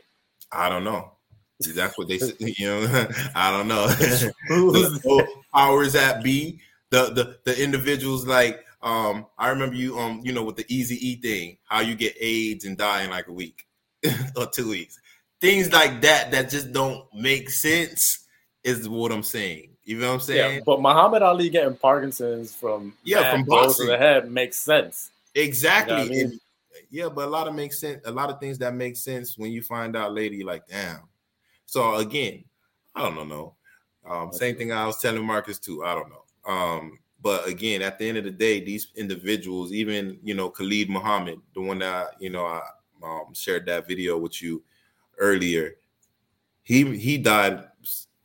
[0.51, 1.11] I don't know.
[1.59, 2.35] That's what they said.
[2.39, 3.87] You know, I don't know.
[4.47, 6.59] Who's the powers that be,
[6.89, 10.95] the the the individuals like um I remember you um you know with the easy
[11.07, 13.65] E thing, how you get AIDS and die in like a week
[14.35, 14.99] or two weeks.
[15.39, 18.27] Things like that that just don't make sense
[18.63, 19.70] is what I'm saying.
[19.91, 20.55] You know what I'm saying?
[20.55, 25.11] Yeah, but Muhammad Ali getting Parkinson's from Yeah, from blows to the head makes sense.
[25.35, 25.95] Exactly.
[25.95, 26.39] You know I mean?
[26.89, 27.99] Yeah, but a lot of makes sense.
[28.05, 31.01] A lot of things that make sense when you find out later, you're like, damn.
[31.65, 32.45] So again,
[32.95, 33.55] I don't know.
[34.09, 35.83] Um, same thing I was telling Marcus too.
[35.83, 36.23] I don't know.
[36.47, 40.89] Um, but again, at the end of the day, these individuals, even you know, Khalid
[40.89, 42.61] Muhammad, the one that you know I
[43.03, 44.63] um, shared that video with you
[45.17, 45.75] earlier,
[46.63, 47.65] he he died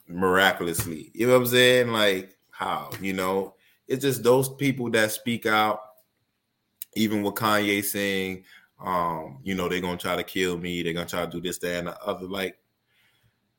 [0.09, 1.11] miraculously.
[1.15, 1.89] You know what I'm saying?
[1.89, 2.91] Like how?
[3.01, 3.55] You know,
[3.89, 5.81] it's just those people that speak out
[6.97, 8.45] even with Kanye saying,
[8.85, 11.59] um, you know, they're gonna try to kill me, they're gonna try to do this,
[11.59, 12.27] that, and the other.
[12.27, 12.59] Like,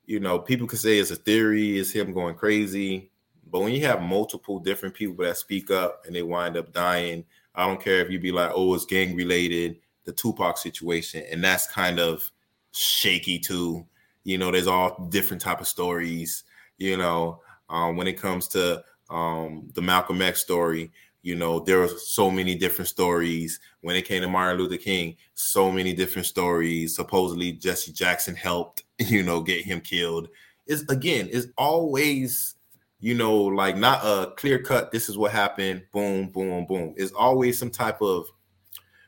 [0.05, 3.11] you know, people could say it's a theory, it's him going crazy.
[3.49, 7.23] But when you have multiple different people that speak up and they wind up dying,
[7.55, 11.43] I don't care if you be like, oh, it's gang related, the Tupac situation, and
[11.43, 12.29] that's kind of
[12.71, 13.85] shaky too.
[14.27, 16.43] You know, there's all different type of stories.
[16.77, 21.79] You know, um, when it comes to um, the Malcolm X story, you know, there
[21.79, 23.61] were so many different stories.
[23.79, 26.93] When it came to Martin Luther King, so many different stories.
[26.93, 30.27] Supposedly Jesse Jackson helped, you know, get him killed.
[30.65, 32.55] Is again, is always,
[32.99, 34.91] you know, like not a clear cut.
[34.91, 35.83] This is what happened.
[35.93, 36.93] Boom, boom, boom.
[36.97, 38.27] It's always some type of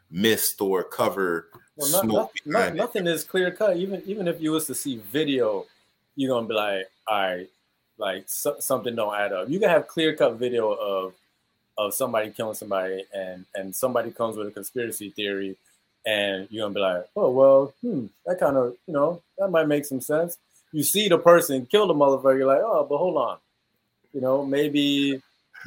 [0.09, 1.49] mist or cover
[1.79, 3.77] Well, not, smoke not, not, nothing is clear cut.
[3.77, 5.65] Even even if you was to see video,
[6.17, 7.49] you're gonna be like, all right,
[7.97, 9.49] like so, something don't add up.
[9.49, 11.13] You can have clear cut video of
[11.77, 15.55] of somebody killing somebody, and and somebody comes with a conspiracy theory,
[16.05, 19.67] and you're gonna be like, oh well, hmm, that kind of you know that might
[19.67, 20.37] make some sense.
[20.73, 23.37] You see the person kill the motherfucker, you're like, oh, but hold on,
[24.11, 25.21] you know maybe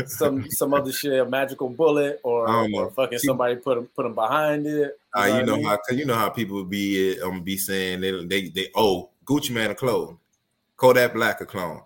[0.07, 2.79] some some other shit, a magical bullet, or, know.
[2.79, 4.99] or fucking See- somebody put them put him behind it.
[5.17, 5.67] Uh, you I know mean?
[5.67, 9.51] how cause you know how people be um be saying they they they oh Gucci
[9.51, 10.19] Mane a clone,
[10.77, 11.83] Kodak Black a clone.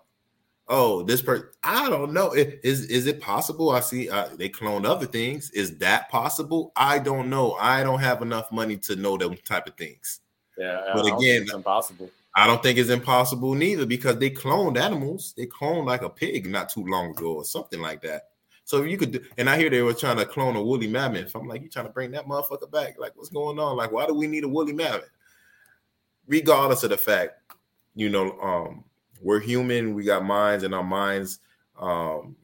[0.69, 2.31] Oh, this person I don't know.
[2.33, 3.69] Is is it possible?
[3.71, 5.49] I see uh, they cloned other things.
[5.51, 6.71] Is that possible?
[6.75, 7.53] I don't know.
[7.53, 10.19] I don't have enough money to know them type of things.
[10.57, 12.09] Yeah, But I don't think again- it's impossible.
[12.37, 15.33] I don't think it's impossible neither because they cloned animals.
[15.35, 18.29] They cloned like a pig not too long ago or something like that.
[18.63, 21.33] So you could, do, and I hear they were trying to clone a woolly mammoth.
[21.33, 22.99] I'm like, you trying to bring that motherfucker back?
[22.99, 23.75] Like, what's going on?
[23.75, 25.09] Like, why do we need a woolly mammoth?
[26.27, 27.41] Regardless of the fact,
[27.95, 28.83] you know, um,
[29.19, 29.95] we're human.
[29.95, 31.39] We got minds, and our minds
[31.79, 32.35] um,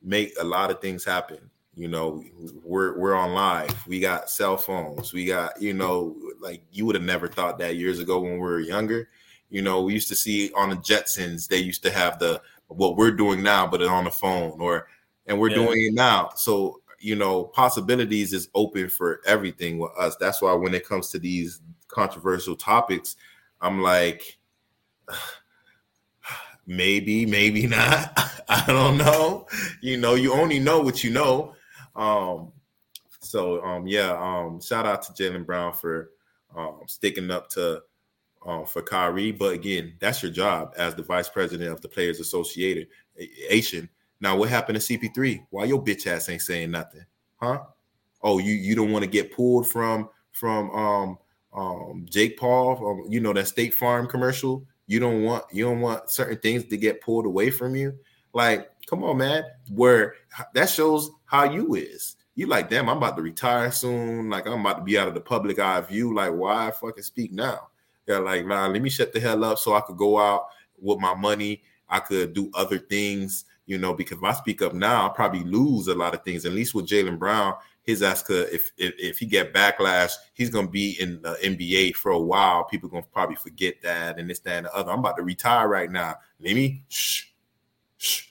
[0.00, 1.50] make a lot of things happen.
[1.74, 2.22] You know,
[2.62, 3.84] we're we're on live.
[3.88, 5.12] We got cell phones.
[5.12, 8.38] We got, you know, like you would have never thought that years ago when we
[8.38, 9.08] were younger.
[9.50, 12.96] You know, we used to see on the Jetsons, they used to have the what
[12.96, 14.88] we're doing now, but on the phone, or
[15.26, 15.56] and we're Yeah.
[15.56, 16.30] doing it now.
[16.36, 20.16] So, you know, possibilities is open for everything with us.
[20.16, 23.16] That's why when it comes to these controversial topics,
[23.60, 24.38] I'm like,
[26.66, 28.18] maybe, maybe not.
[28.48, 29.46] I don't know.
[29.80, 31.54] You know, you only know what you know.
[31.96, 32.52] Um,
[33.20, 36.10] So um, yeah, um, shout out to Jaylen Brown for
[36.56, 37.82] um, sticking up to
[38.44, 39.32] um, for Kyrie.
[39.32, 43.88] But again, that's your job as the vice president of the Players Association.
[44.20, 45.46] Now, what happened to CP3?
[45.50, 47.04] Why your bitch ass ain't saying nothing,
[47.36, 47.60] huh?
[48.22, 51.18] Oh, you you don't want to get pulled from from um
[51.52, 54.66] um Jake Paul, um, you know that State Farm commercial.
[54.86, 57.98] You don't want you don't want certain things to get pulled away from you.
[58.32, 59.44] Like, come on, man.
[59.70, 60.14] Where
[60.54, 64.28] that shows how you is you like, damn, I'm about to retire soon.
[64.28, 66.14] Like, I'm about to be out of the public eye view.
[66.14, 67.68] Like, why I fucking speak now?
[68.06, 70.46] Yeah, like, nah, let me shut the hell up so I could go out
[70.78, 71.62] with my money.
[71.88, 75.44] I could do other things, you know, because if I speak up now, I'll probably
[75.44, 76.44] lose a lot of things.
[76.44, 80.50] At least with Jaylen Brown, his ass could, if, if if he get backlash, he's
[80.50, 82.64] gonna be in the NBA for a while.
[82.64, 84.90] People gonna probably forget that and this, that, and the other.
[84.90, 86.16] I'm about to retire right now.
[86.40, 87.24] Let me shh,
[87.98, 88.22] shh,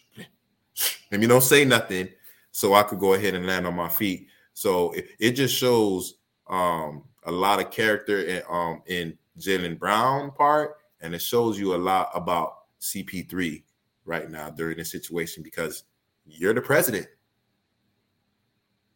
[0.73, 0.97] shh.
[1.11, 2.09] Let me don't say nothing
[2.51, 4.27] so I could go ahead and land on my feet.
[4.53, 6.15] So it, it just shows
[6.47, 11.75] um, a lot of character and um, in Jaylen Brown part, and it shows you
[11.75, 13.63] a lot about CP3
[14.05, 15.83] right now during this situation because
[16.25, 17.07] you're the president.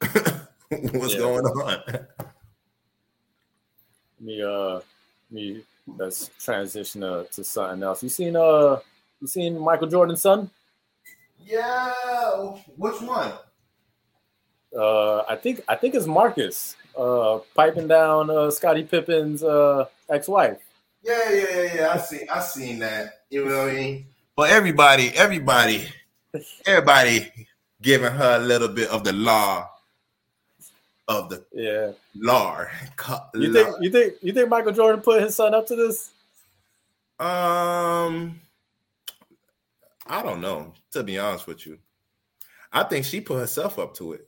[0.69, 1.19] What's yeah.
[1.19, 2.07] going on?
[4.19, 4.79] me uh
[5.29, 5.63] me
[5.97, 8.03] let's transition uh, to something else.
[8.03, 8.79] You seen uh
[9.21, 10.49] you seen Michael Jordan's son?
[11.39, 11.93] Yeah,
[12.75, 13.31] which one?
[14.75, 20.59] Uh, I think I think it's Marcus uh, piping down uh, Scottie Pippen's uh, ex-wife.
[21.03, 21.93] Yeah, yeah, yeah, yeah.
[21.93, 22.27] I see.
[22.27, 23.21] I seen that.
[23.29, 24.05] You know what I mean?
[24.35, 25.87] But everybody, everybody,
[26.65, 27.31] everybody
[27.81, 29.69] giving her a little bit of the law
[31.07, 32.65] of the yeah law.
[33.33, 36.11] You think you think you think Michael Jordan put his son up to this?
[37.19, 38.41] Um,
[40.05, 40.73] I don't know.
[40.91, 41.77] To be honest with you,
[42.71, 44.27] I think she put herself up to it.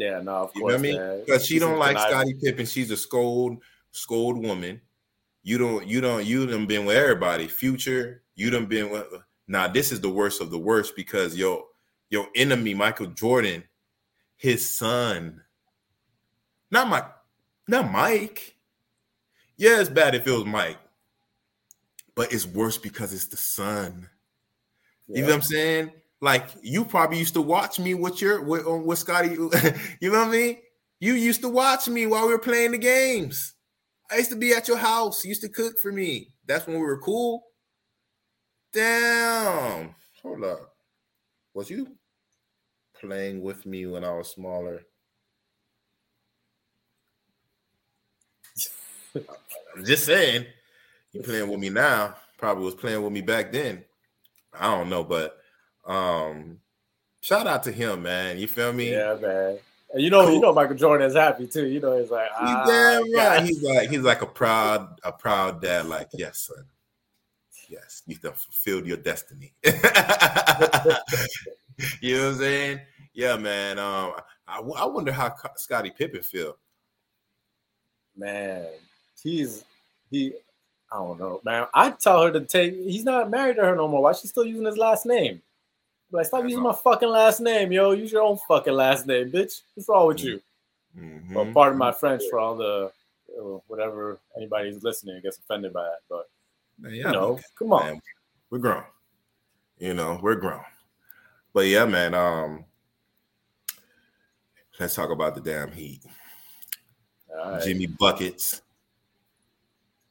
[0.00, 0.72] Yeah, no, of you course.
[0.72, 1.24] know what I mean?
[1.26, 2.64] Because she don't like Scottie Pippen.
[2.64, 3.58] She's a scold,
[3.92, 4.80] scold woman.
[5.42, 7.46] You don't, you don't, you done been with everybody.
[7.46, 9.04] Future, you done been with.
[9.46, 11.66] Now this is the worst of the worst because your
[12.08, 13.62] your enemy Michael Jordan,
[14.38, 15.42] his son,
[16.70, 17.04] not my,
[17.68, 18.56] not Mike.
[19.58, 20.78] Yeah, it's bad if it was Mike,
[22.14, 24.08] but it's worse because it's the son.
[25.08, 25.16] Yeah.
[25.16, 25.90] You know what I'm saying?
[26.20, 29.30] Like you probably used to watch me with your with, um, with Scottie.
[30.00, 30.56] you know what I mean?
[30.98, 33.54] You used to watch me while we were playing the games.
[34.10, 35.24] I used to be at your house.
[35.24, 36.34] You used to cook for me.
[36.46, 37.44] That's when we were cool.
[38.72, 39.94] Damn.
[40.22, 40.74] Hold up.
[41.54, 41.88] Was you
[43.00, 44.82] playing with me when I was smaller?
[49.14, 50.44] I'm just saying.
[51.12, 52.14] You playing with me now.
[52.36, 53.84] Probably was playing with me back then.
[54.52, 55.39] I don't know, but
[55.84, 56.60] um,
[57.20, 58.38] shout out to him, man.
[58.38, 58.90] You feel me?
[58.90, 59.58] Yeah, man.
[59.92, 60.34] And you know, cool.
[60.34, 61.66] you know, Michael Jordan is happy too.
[61.66, 63.42] You know, he's like, ah, he's damn right.
[63.44, 65.86] He's like, he's like a proud, a proud dad.
[65.86, 66.64] Like, yes, son.
[67.68, 69.52] Yes, you have fulfilled your destiny.
[69.64, 69.72] you
[72.16, 72.80] know what I'm saying?
[73.14, 73.78] Yeah, man.
[73.78, 74.14] Um,
[74.46, 76.56] I, I wonder how Scottie Pippen feel.
[78.16, 78.66] Man,
[79.22, 79.64] he's
[80.10, 80.34] he.
[80.92, 81.66] I don't know, man.
[81.72, 82.74] I tell her to take.
[82.74, 84.02] He's not married to her no more.
[84.02, 85.40] Why she still using his last name?
[86.12, 87.92] Like, stop using my fucking last name, yo.
[87.92, 89.62] Use your own fucking last name, bitch.
[89.74, 90.40] What's wrong with you?
[90.98, 91.34] Mm-hmm.
[91.34, 92.90] Well, pardon my French for all the
[93.38, 96.28] uh, whatever anybody who's listening gets offended by that, but
[96.78, 98.02] man, you know, come on, man,
[98.50, 98.82] we're grown.
[99.78, 100.64] You know, we're grown.
[101.52, 102.14] But yeah, man.
[102.14, 102.64] Um,
[104.78, 106.02] let's talk about the damn Heat.
[107.32, 107.62] Right.
[107.62, 108.62] Jimmy buckets.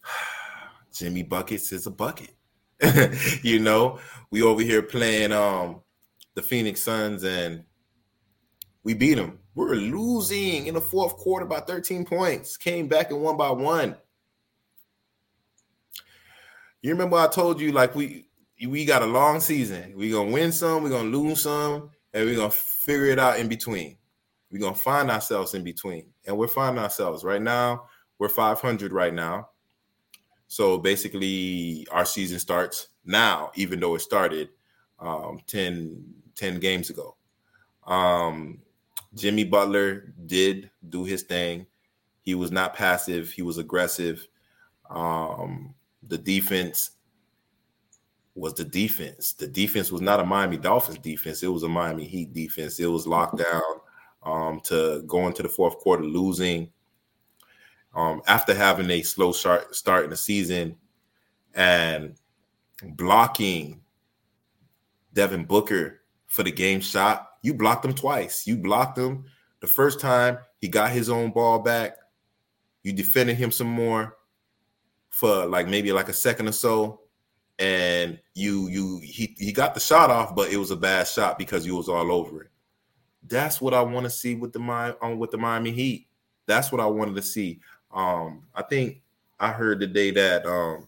[0.94, 2.32] Jimmy buckets is a bucket.
[3.44, 4.00] you know,
[4.32, 5.82] we over here playing um
[6.40, 7.64] the Phoenix Suns and
[8.84, 9.40] we beat them.
[9.56, 12.56] We are losing in the fourth quarter by 13 points.
[12.56, 13.98] Came back and won by one.
[16.82, 18.26] You remember I told you like we
[18.66, 19.94] we got a long season.
[19.96, 23.50] We're gonna win some, we're gonna lose some, and we're gonna figure it out in
[23.50, 23.98] between.
[24.50, 26.06] We're gonna find ourselves in between.
[26.26, 27.84] And we're finding ourselves right now.
[28.18, 29.50] We're 500 right now.
[30.48, 34.50] So basically, our season starts now, even though it started
[35.00, 36.04] um, 10,
[36.40, 37.16] 10 games ago.
[37.86, 38.60] Um,
[39.16, 41.66] Jimmy Butler did do his thing.
[42.22, 44.28] He was not passive, he was aggressive.
[44.90, 45.74] Um,
[46.08, 46.92] the defense
[48.36, 49.34] was the defense.
[49.34, 52.80] The defense was not a Miami Dolphins defense, it was a Miami Heat defense.
[52.80, 53.62] It was locked down
[54.24, 56.72] um, to go into the fourth quarter losing.
[57.96, 60.78] Um, after having a slow start, start in the season
[61.56, 62.16] and
[62.84, 63.82] blocking
[65.14, 65.99] Devin Booker
[66.30, 67.28] for the game shot.
[67.44, 68.48] You blocked him twice.
[68.48, 69.26] You blocked him
[69.60, 71.98] the first time he got his own ball back,
[72.84, 74.18] you defended him some more
[75.10, 77.02] for like maybe like a second or so,
[77.58, 81.38] and you you he he got the shot off, but it was a bad shot
[81.38, 82.52] because you was all over it.
[83.28, 86.08] That's what I want to see with the my on um, with the Miami Heat.
[86.46, 87.60] That's what I wanted to see.
[87.92, 89.02] Um, I think
[89.40, 90.88] I heard today that um,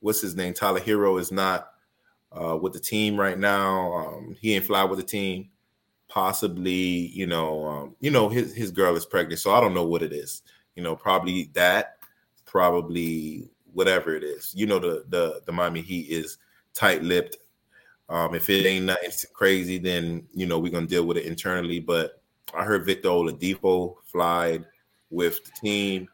[0.00, 0.54] what's his name?
[0.54, 1.72] Tyler Herro, is not
[2.32, 3.92] uh, with the team right now.
[3.92, 5.50] Um, he ain't fly with the team.
[6.08, 9.84] Possibly, you know, um, you know, his his girl is pregnant, so I don't know
[9.84, 10.42] what it is.
[10.74, 11.98] You know, probably that,
[12.46, 14.54] probably whatever it is.
[14.56, 16.38] You know, the the the Miami Heat is
[16.72, 17.36] tight lipped.
[18.08, 21.78] Um, if it ain't nothing crazy, then you know we're gonna deal with it internally.
[21.78, 22.22] But
[22.54, 24.64] I heard Victor Oladipo flied
[25.10, 26.08] with the team,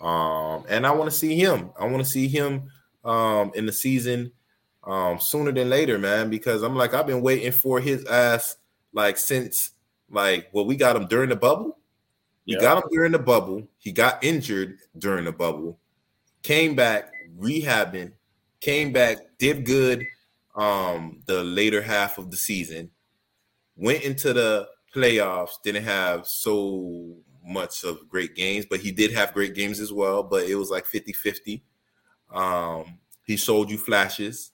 [0.00, 1.70] um, and I want to see him.
[1.78, 2.70] I want to see him
[3.04, 4.30] um, in the season
[4.90, 8.56] um, sooner than later, man, because I'm like, I've been waiting for his ass
[8.92, 9.70] like since
[10.10, 11.78] like well, we got him during the bubble.
[12.44, 13.68] We got him during the bubble.
[13.78, 15.78] He got injured during the bubble,
[16.42, 18.12] came back, rehabbing,
[18.58, 20.04] came back, did good
[20.56, 22.90] um the later half of the season,
[23.76, 29.32] went into the playoffs, didn't have so much of great games, but he did have
[29.34, 31.62] great games as well, but it was like 50-50.
[32.32, 34.50] Um, he showed you flashes.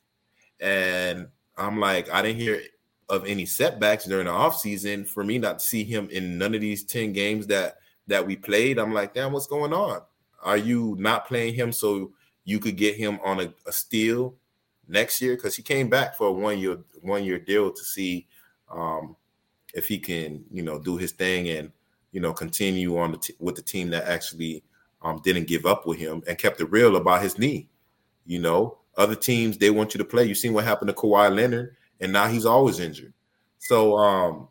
[0.60, 2.60] And I'm like, I didn't hear
[3.08, 6.60] of any setbacks during the offseason for me not to see him in none of
[6.60, 7.76] these 10 games that
[8.08, 8.78] that we played.
[8.78, 10.00] I'm like, damn, what's going on?
[10.42, 12.12] Are you not playing him so
[12.44, 14.34] you could get him on a, a steal
[14.88, 15.34] next year?
[15.34, 18.26] Because he came back for a one year one year deal to see
[18.70, 19.16] um,
[19.74, 21.72] if he can, you know, do his thing and
[22.12, 24.62] you know continue on the t- with the team that actually
[25.02, 27.68] um, didn't give up with him and kept it real about his knee.
[28.24, 30.24] You know, other teams they want you to play.
[30.24, 33.12] You seen what happened to Kawhi Leonard, and now he's always injured.
[33.58, 34.48] So um,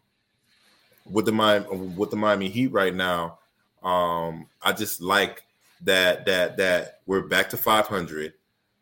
[1.09, 1.65] with the Miami
[1.95, 3.39] with the Miami Heat right now,
[3.83, 5.43] um, I just like
[5.81, 8.33] that that that we're back to 500.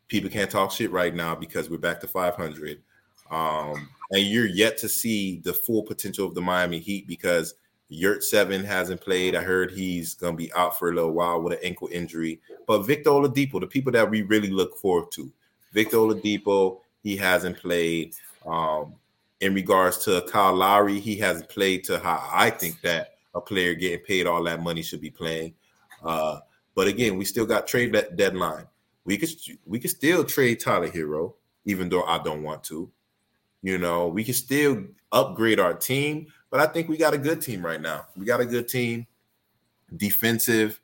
[0.08, 2.80] People can't talk shit right now because we're back to 500.
[3.30, 7.54] Um, and you're yet to see the full potential of the Miami Heat because
[7.90, 9.34] Yurtseven hasn't played.
[9.34, 12.40] I heard he's to be out for a little while with an ankle injury.
[12.66, 15.32] But Victor Oladipo, the people that we really look forward to,
[15.74, 18.14] Victor Oladipo, he hasn't played.
[18.46, 18.94] Um,
[19.40, 23.74] in regards to Kyle Lowry, he hasn't played to how I think that a player
[23.74, 25.54] getting paid all that money should be playing.
[26.02, 26.38] Uh,
[26.74, 28.66] but again, we still got trade that deadline.
[29.04, 29.30] We could
[29.66, 32.90] we could still trade Tyler Herro, even though I don't want to.
[33.60, 37.42] You know, we can still upgrade our team, but I think we got a good
[37.42, 38.06] team right now.
[38.16, 39.06] We got a good team,
[39.96, 40.80] defensive,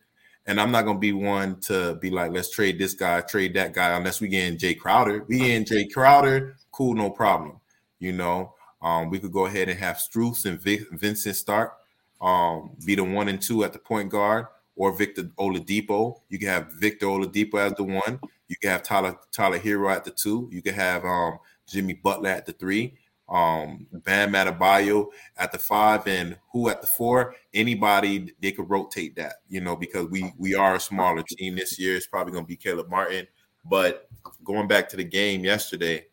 [0.50, 3.72] and I'm not gonna be one to be like, let's trade this guy, trade that
[3.72, 5.24] guy, unless we get in Jae Crowder.
[5.28, 7.60] We in Jae Crowder, cool, no problem.
[8.00, 11.74] You know, um, we could go ahead and have Strus and Vic, Vincent start,
[12.20, 16.16] um, be the one and two at the point guard, or Victor Oladipo.
[16.28, 18.18] You can have Victor Oladipo as the one.
[18.48, 20.48] You can have Tyler Tyler Herro at the two.
[20.50, 21.38] You can have um,
[21.68, 22.98] Jimmy Butler at the three
[23.30, 25.06] um Bam Adebayo
[25.38, 27.34] at the five and who at the four.
[27.54, 31.78] Anybody they could rotate that, you know, because we we are a smaller team this
[31.78, 31.96] year.
[31.96, 33.26] It's probably gonna be Caleb Martin.
[33.64, 34.08] But
[34.44, 36.06] going back to the game yesterday,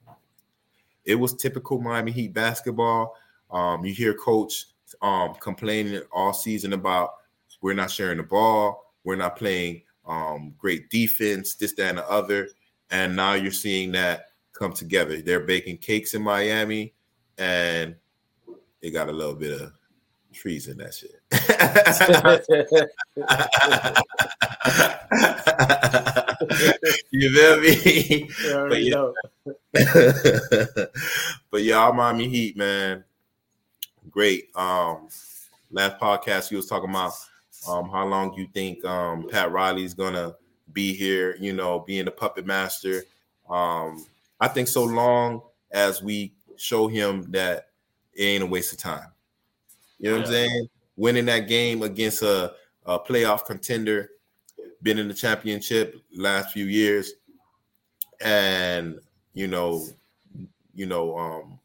[1.05, 3.15] it was typical Miami Heat basketball.
[3.49, 4.65] Um, you hear coach
[5.01, 7.11] um complaining all season about
[7.61, 12.09] we're not sharing the ball, we're not playing um great defense, this, that, and the
[12.09, 12.49] other.
[12.91, 15.21] And now you're seeing that come together.
[15.21, 16.93] They're baking cakes in Miami
[17.37, 17.95] and
[18.81, 19.73] it got a little bit of
[20.33, 21.19] trees in that shit.
[27.11, 28.29] you feel me?
[28.69, 29.11] But yeah,
[31.51, 33.03] but y'all Miami Heat, man.
[34.09, 34.49] Great.
[34.55, 35.09] Um,
[35.71, 37.13] last podcast you was talking about
[37.67, 40.35] um how long you think um Pat Riley's gonna
[40.73, 43.03] be here, you know, being the puppet master.
[43.49, 44.05] Um,
[44.39, 47.69] I think so long as we show him that
[48.13, 49.11] it ain't a waste of time.
[49.99, 50.43] You know what yeah.
[50.43, 50.69] I'm saying?
[50.95, 52.53] Winning that game against a,
[52.85, 54.11] a playoff contender,
[54.81, 57.13] been in the championship last few years,
[58.21, 58.99] and
[59.33, 59.87] you know,
[60.73, 61.59] you know, um,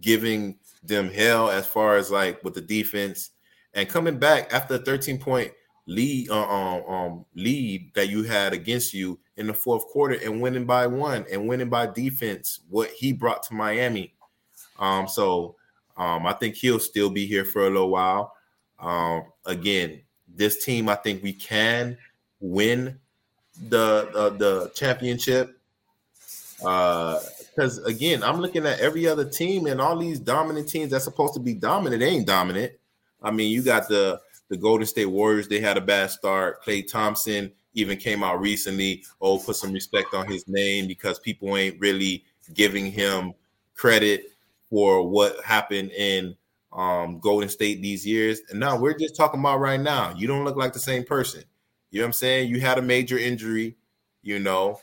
[0.00, 3.30] giving them hell as far as like with the defense
[3.74, 5.52] and coming back after a 13 point
[5.86, 10.40] lead uh, um, um, lead that you had against you in the fourth quarter and
[10.40, 14.12] winning by one and winning by defense what he brought to Miami.
[14.78, 15.56] Um, so
[15.96, 18.34] um, I think he'll still be here for a little while.
[18.78, 20.00] Um, again,
[20.34, 21.96] this team, I think we can
[22.40, 22.98] win
[23.68, 25.56] the the, the championship.
[26.56, 31.04] Because uh, again, I'm looking at every other team and all these dominant teams that's
[31.04, 32.72] supposed to be dominant, ain't dominant.
[33.22, 35.48] I mean, you got the the Golden State Warriors.
[35.48, 36.62] They had a bad start.
[36.64, 39.04] Klay Thompson even came out recently.
[39.20, 43.34] Oh, put some respect on his name because people ain't really giving him
[43.74, 44.32] credit
[44.68, 46.36] for what happened in
[46.72, 48.40] um, Golden State these years.
[48.50, 50.14] And now we're just talking about right now.
[50.16, 51.42] You don't look like the same person.
[51.90, 52.50] You know what I'm saying?
[52.50, 53.76] You had a major injury,
[54.22, 54.80] you know,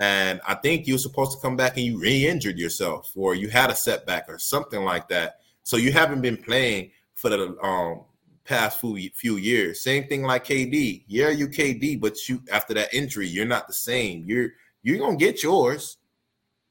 [0.00, 3.70] and I think you're supposed to come back and you re-injured yourself, or you had
[3.70, 5.40] a setback or something like that.
[5.62, 8.04] So you haven't been playing for the um,
[8.50, 9.80] past few few years.
[9.80, 11.04] Same thing like KD.
[11.06, 14.24] Yeah, you KD, but you after that injury, you're not the same.
[14.26, 14.50] You're
[14.82, 15.96] you're gonna get yours.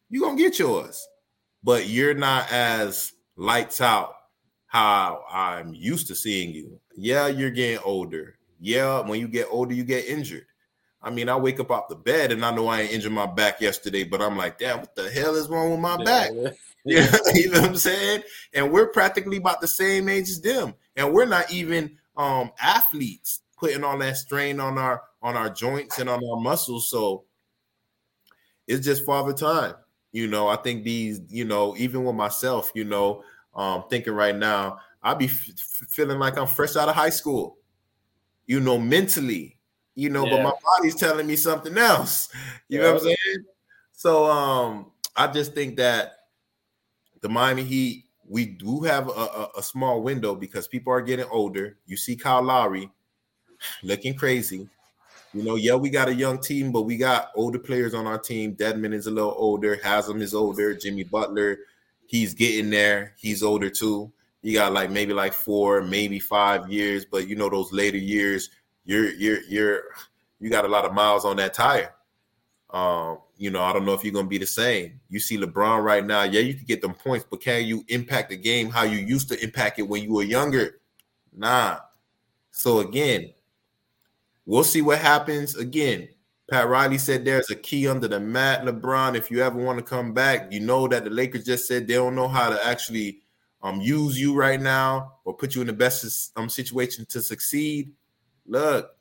[0.10, 1.08] You're gonna get yours,
[1.64, 4.14] but you're not as lights out
[4.68, 6.80] how I'm used to seeing you.
[6.98, 8.36] Yeah, you're getting older.
[8.60, 10.46] Yeah, when you get older, you get injured.
[11.02, 13.26] I mean, I wake up off the bed and I know I ain't injured my
[13.26, 16.32] back yesterday, but I'm like, damn, what the hell is wrong with my yeah, back?
[16.34, 16.50] Yeah.
[16.86, 17.18] Yeah.
[17.34, 18.24] you know what I'm saying?
[18.54, 20.74] And we're practically about the same age as them.
[21.00, 26.00] And we're not even um athletes putting all that strain on our on our joints
[26.00, 26.90] and on our muscles.
[26.90, 27.24] So
[28.68, 29.74] it's just father time.
[30.12, 33.24] You know, I think these, you know, even with myself, you know,
[33.54, 35.50] um, thinking right now, I'll be f-
[35.90, 37.58] feeling like I'm fresh out of high school,
[38.48, 39.58] you know, mentally,
[39.96, 40.38] you know, yeah.
[40.38, 42.30] but my body's telling me something else.
[42.70, 42.86] You yeah.
[42.86, 43.46] know what I'm saying?
[43.92, 46.14] So um, I just think that
[47.22, 51.26] the Miami Heat, we do have a, a, a small window because people are getting
[51.30, 51.76] older.
[51.86, 52.90] You see Kyle Lowry
[53.84, 54.70] looking crazy.
[55.34, 58.18] You know, yeah, we got a young team, but we got older players on our
[58.18, 58.56] team.
[58.56, 59.76] Dedmon is a little older.
[59.84, 60.74] Haslem is older.
[60.74, 61.60] Jimmy Butler
[62.10, 63.14] he's getting there.
[63.18, 64.12] He's older too.
[64.42, 68.50] You got like maybe like four, maybe five years, but you know those later years,
[68.84, 69.84] you're you're you're
[70.40, 71.94] you got a lot of miles on that tire.
[72.72, 75.00] Um, you know, I don't know if you're gonna be the same.
[75.10, 78.30] You see LeBron right now, yeah, you can get them points, but can you impact
[78.30, 80.82] the game how you used to impact it when you were younger?
[81.36, 81.78] Nah.
[82.52, 83.32] So again,
[84.46, 85.56] we'll see what happens.
[85.56, 86.10] Again,
[86.52, 89.16] Pat Riley said there's a key under the mat, LeBron.
[89.16, 91.94] If you ever want to come back, you know that the Lakers just said they
[91.94, 93.22] don't know how to actually
[93.62, 97.94] um, use you right now or put you in the best um, situation to succeed.
[98.46, 98.92] Look,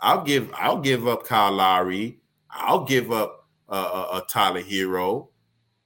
[0.00, 2.20] I'll give I'll give up Kyle Lowry.
[2.50, 3.41] I'll give up
[3.76, 5.28] a, a Tyler Herro,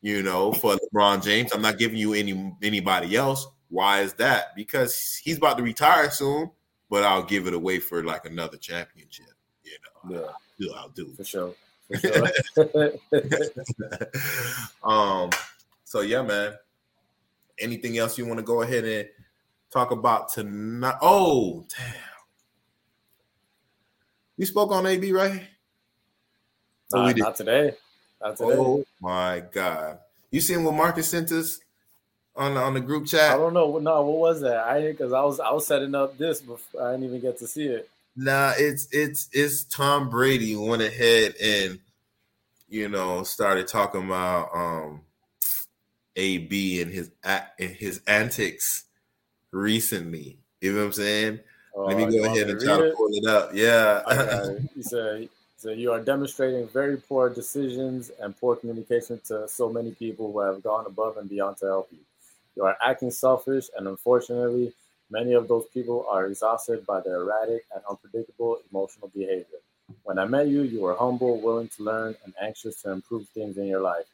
[0.01, 1.53] you know, for LeBron James.
[1.53, 3.47] I'm not giving you any anybody else.
[3.69, 4.55] Why is that?
[4.55, 6.51] Because he's about to retire soon,
[6.89, 9.27] but I'll give it away for like another championship.
[9.65, 9.79] You
[10.11, 10.21] know.
[10.21, 11.55] Yeah do, I'll do for sure.
[11.89, 11.97] For
[12.73, 12.93] sure.
[14.83, 15.31] um.
[15.85, 16.55] So yeah, man.
[17.59, 19.09] Anything else you want to go ahead and
[19.73, 20.97] talk about tonight?
[21.01, 21.95] Oh, damn.
[24.37, 25.43] We spoke on AB, right?
[26.93, 27.75] Nah, not today.
[28.21, 28.57] Not today.
[28.57, 29.99] Oh my god!
[30.31, 31.59] You seen what Marcus sent us
[32.37, 33.33] on on the group chat?
[33.33, 33.79] I don't know.
[33.79, 34.59] No, what was that?
[34.59, 37.47] I because I was I was setting up this before I didn't even get to
[37.47, 37.89] see it.
[38.17, 41.81] Nah, it's it's it's Tom Brady went ahead and
[42.69, 45.01] you know started talking about um
[46.17, 48.85] AB and his and his antics
[49.53, 50.39] recently.
[50.61, 51.41] You know what I'm saying?
[51.75, 53.51] Oh, Let me go ahead and try to pull it up.
[53.53, 54.03] Yeah.
[54.75, 59.93] he said so you are demonstrating very poor decisions and poor communication to so many
[59.93, 61.99] people who have gone above and beyond to help you.
[62.57, 64.73] You are acting selfish and unfortunately
[65.11, 69.61] Many of those people are exhausted by their erratic and unpredictable emotional behavior.
[70.03, 73.57] When I met you, you were humble, willing to learn, and anxious to improve things
[73.57, 74.07] in your life.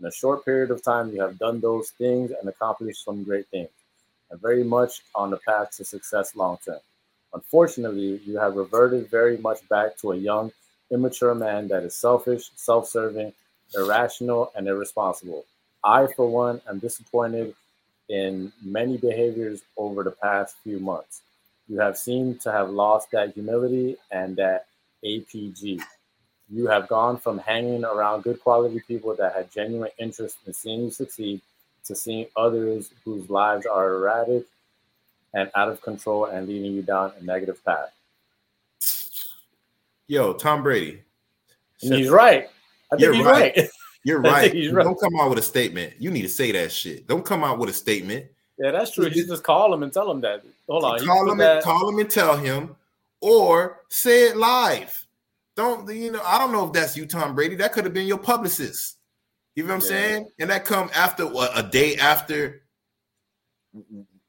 [0.00, 3.46] In a short period of time, you have done those things and accomplished some great
[3.48, 3.70] things,
[4.30, 6.80] and very much on the path to success long term.
[7.32, 10.50] Unfortunately, you have reverted very much back to a young,
[10.90, 13.32] immature man that is selfish, self serving,
[13.74, 15.44] irrational, and irresponsible.
[15.84, 17.54] I, for one, am disappointed
[18.08, 21.22] in many behaviors over the past few months.
[21.68, 24.66] You have seemed to have lost that humility and that
[25.04, 25.80] APG.
[26.52, 30.82] You have gone from hanging around good quality people that had genuine interest in seeing
[30.82, 31.40] you succeed
[31.84, 34.44] to seeing others whose lives are erratic
[35.32, 37.92] and out of control and leading you down a negative path.
[40.10, 41.00] Yo, Tom Brady.
[41.78, 42.48] He's right.
[42.92, 43.56] I think he's right.
[43.56, 43.68] right.
[44.04, 44.52] You're right.
[44.52, 44.84] right.
[44.84, 45.92] Don't come out with a statement.
[46.00, 47.06] You need to say that shit.
[47.06, 48.26] Don't come out with a statement.
[48.58, 49.06] Yeah, that's true.
[49.06, 50.42] You just call him and tell him that.
[50.68, 51.06] Hold on.
[51.06, 51.56] Call him that...
[51.56, 52.74] and call him and tell him,
[53.20, 55.06] or say it live.
[55.54, 56.22] Don't you know?
[56.24, 57.54] I don't know if that's you, Tom Brady.
[57.54, 58.96] That could have been your publicist.
[59.54, 59.86] You know what I'm yeah.
[59.86, 60.28] saying?
[60.40, 62.62] And that come after what a day after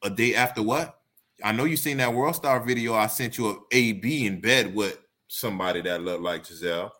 [0.03, 0.99] a day after what?
[1.43, 2.93] I know you seen that World Star video.
[2.93, 4.99] I sent you a AB in bed with
[5.31, 6.91] somebody that looked like Gisele.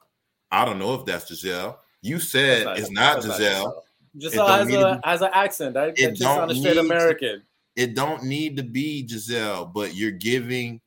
[0.50, 1.78] I don't know if that's Gisele.
[2.02, 3.84] You said it's not Giselle.
[4.18, 5.74] Gisele has, a, has an accent.
[5.74, 7.44] That, that just on a straight American.
[7.76, 10.82] it don't need to be Gisele, but you're giving,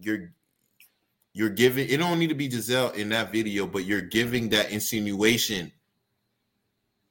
[0.00, 0.32] you're
[1.32, 1.88] you're giving.
[1.88, 5.72] It don't need to be Gisele in that video, but you're giving that insinuation.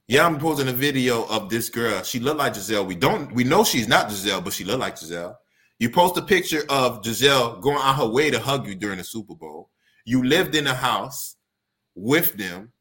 [0.08, 2.04] Yeah, I'm posting a video of this girl.
[2.04, 2.86] She looked like Gisele.
[2.86, 3.34] We don't.
[3.34, 5.38] We know she's not Gisele, but she looked like Gisele.
[5.84, 9.04] You post a picture of Gisele going on her way to hug you during the
[9.04, 9.70] Super Bowl.
[10.06, 11.36] You lived in a house
[11.94, 12.72] with them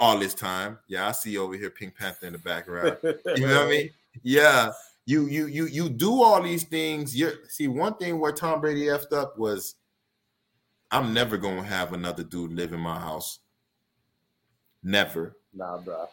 [0.00, 0.76] all this time.
[0.88, 2.96] Yeah, I see you over here Pink Panther in the background.
[3.36, 3.90] You know what I mean?
[4.24, 4.72] Yeah.
[5.06, 7.16] You you you you do all these things.
[7.16, 9.76] You're see one thing where Tom Brady effed up was
[10.90, 13.38] I'm never gonna have another dude live in my house.
[14.82, 15.36] Never.
[15.54, 16.08] Nah, bro.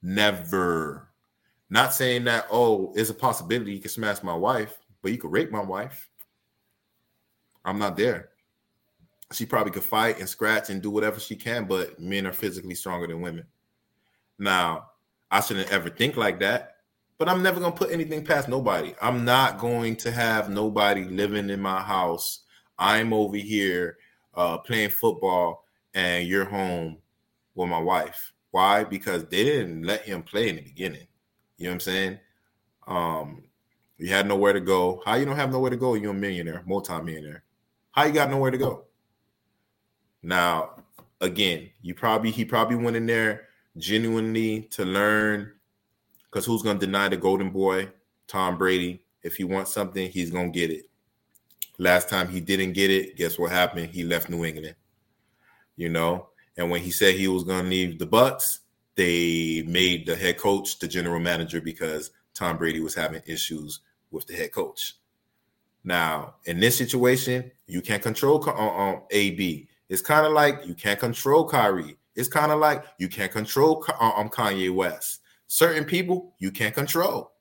[0.00, 1.10] Never.
[1.68, 5.32] Not saying that, oh, it's a possibility you can smash my wife, but you could
[5.32, 6.08] rape my wife.
[7.64, 8.30] I'm not there.
[9.32, 12.74] She probably could fight and scratch and do whatever she can, but men are physically
[12.74, 13.46] stronger than women.
[14.38, 14.88] Now,
[15.30, 16.76] I shouldn't ever think like that,
[17.18, 18.94] but I'm never gonna put anything past nobody.
[19.00, 22.40] I'm not going to have nobody living in my house.
[22.78, 23.98] I'm over here
[24.34, 26.98] uh, playing football, and you're home
[27.54, 28.32] with my wife.
[28.50, 28.84] Why?
[28.84, 31.06] Because they didn't let him play in the beginning.
[31.58, 32.18] You know what I'm saying?
[32.88, 33.42] Um,
[34.00, 35.02] you had nowhere to go.
[35.04, 35.94] How you don't have nowhere to go?
[35.94, 37.44] You're a millionaire, multi-millionaire.
[37.92, 38.84] How you got nowhere to go?
[40.22, 40.76] Now,
[41.20, 45.52] again, you probably he probably went in there genuinely to learn
[46.24, 47.90] because who's gonna deny the golden boy,
[48.26, 49.02] Tom Brady?
[49.22, 50.88] If he wants something, he's gonna get it.
[51.78, 53.90] Last time he didn't get it, guess what happened?
[53.90, 54.76] He left New England.
[55.76, 58.60] You know, and when he said he was gonna leave the Bucs,
[58.94, 63.80] they made the head coach the general manager because Tom Brady was having issues
[64.10, 64.94] with the head coach.
[65.84, 69.68] Now, in this situation, you can't control uh, um, AB.
[69.88, 71.96] It's kind of like you can't control Kyrie.
[72.14, 75.20] It's kind of like you can't control uh, um, Kanye West.
[75.46, 77.32] Certain people you can't control.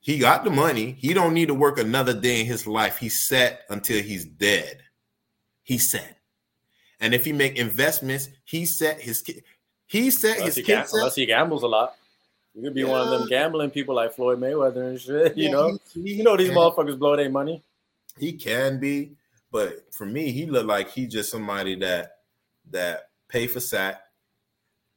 [0.00, 0.92] He got the money.
[0.92, 2.98] He don't need to work another day in his life.
[2.98, 4.82] He's set until he's dead.
[5.64, 6.16] He's set.
[7.00, 9.42] And if he make investments, he set his kid.
[9.86, 10.94] He set Unless his he, kids.
[10.94, 11.96] unless he gambles a lot.
[12.58, 15.36] You could be one of them gambling people like Floyd Mayweather and shit.
[15.38, 17.62] You Yeah, know, he- he you know these motherfuckers blow their money.
[18.18, 19.12] He can be,
[19.52, 22.18] but for me, he looked like he just somebody that
[22.70, 24.00] that pay for sack,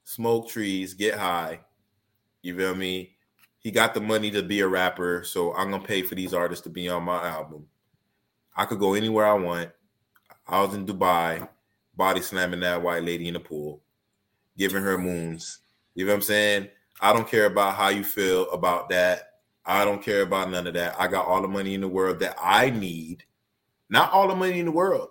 [0.03, 1.61] smoke trees, get high.
[2.41, 3.15] You feel me?
[3.59, 6.63] He got the money to be a rapper, so I'm gonna pay for these artists
[6.63, 7.67] to be on my album.
[8.55, 9.71] I could go anywhere I want.
[10.47, 11.47] I was in Dubai,
[11.95, 13.83] body slamming that white lady in the pool,
[14.57, 15.59] giving her moons.
[15.95, 16.69] You know what I'm saying?
[17.01, 19.29] I don't care about how you feel about that.
[19.65, 20.95] I don't care about none of that.
[20.99, 23.23] I got all the money in the world that I need.
[23.89, 25.09] Not all the money in the world.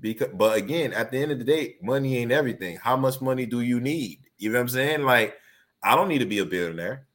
[0.00, 2.76] Because but again, at the end of the day, money ain't everything.
[2.76, 4.20] How much money do you need?
[4.36, 5.02] You know what I'm saying?
[5.02, 5.36] Like,
[5.82, 7.06] I don't need to be a billionaire.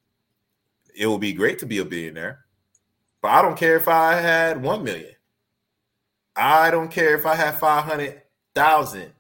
[0.95, 2.39] It would be great to be a billionaire.
[3.21, 5.15] But I don't care if I had 1 million.
[6.36, 9.13] I don't care if I had 500,000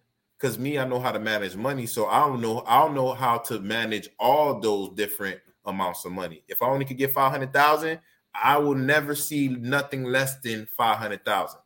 [0.43, 3.13] cuz me I know how to manage money, so I don't know I don't know
[3.13, 6.43] how to manage all those different amounts of money.
[6.49, 7.97] If I only could get 500,000,
[8.35, 11.59] I will never see nothing less than 500,000.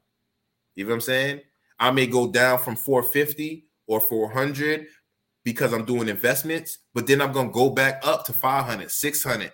[0.76, 1.42] You know what I'm saying?
[1.80, 4.86] I may go down from 450 or 400
[5.44, 9.54] because I'm doing investments, but then I'm to go back up to 500, 600.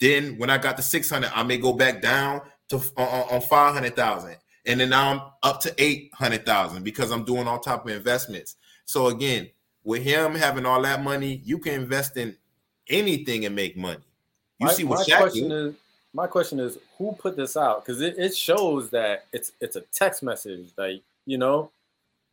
[0.00, 3.34] Then when I got to 600, I may go back down to uh, uh, on,
[3.34, 4.36] on 500,000.
[4.68, 5.20] And then now I'm
[5.50, 8.56] up to 800,000 because I'm doing all type of investments.
[8.84, 9.48] So again,
[9.82, 12.36] with him having all that money, you can invest in
[12.88, 14.04] anything and make money.
[14.58, 15.66] You my, see what my Shaq question did.
[15.68, 15.74] is
[16.12, 19.82] my question is who put this out because it, it shows that it's it's a
[19.92, 21.70] text message like you know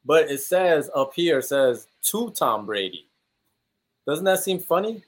[0.06, 3.06] but it says up here it says to tom brady
[4.07, 5.03] doesn't that seem funny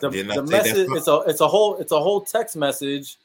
[0.00, 3.16] the, the message it's a it's a whole it's a whole text message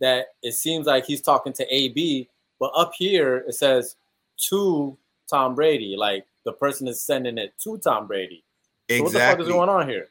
[0.00, 2.28] that it seems like he's talking to ab
[2.58, 3.96] but up here it says
[4.36, 4.96] to
[5.28, 8.44] tom brady like the person is sending it to tom brady
[8.90, 10.08] so what the fuck is going on here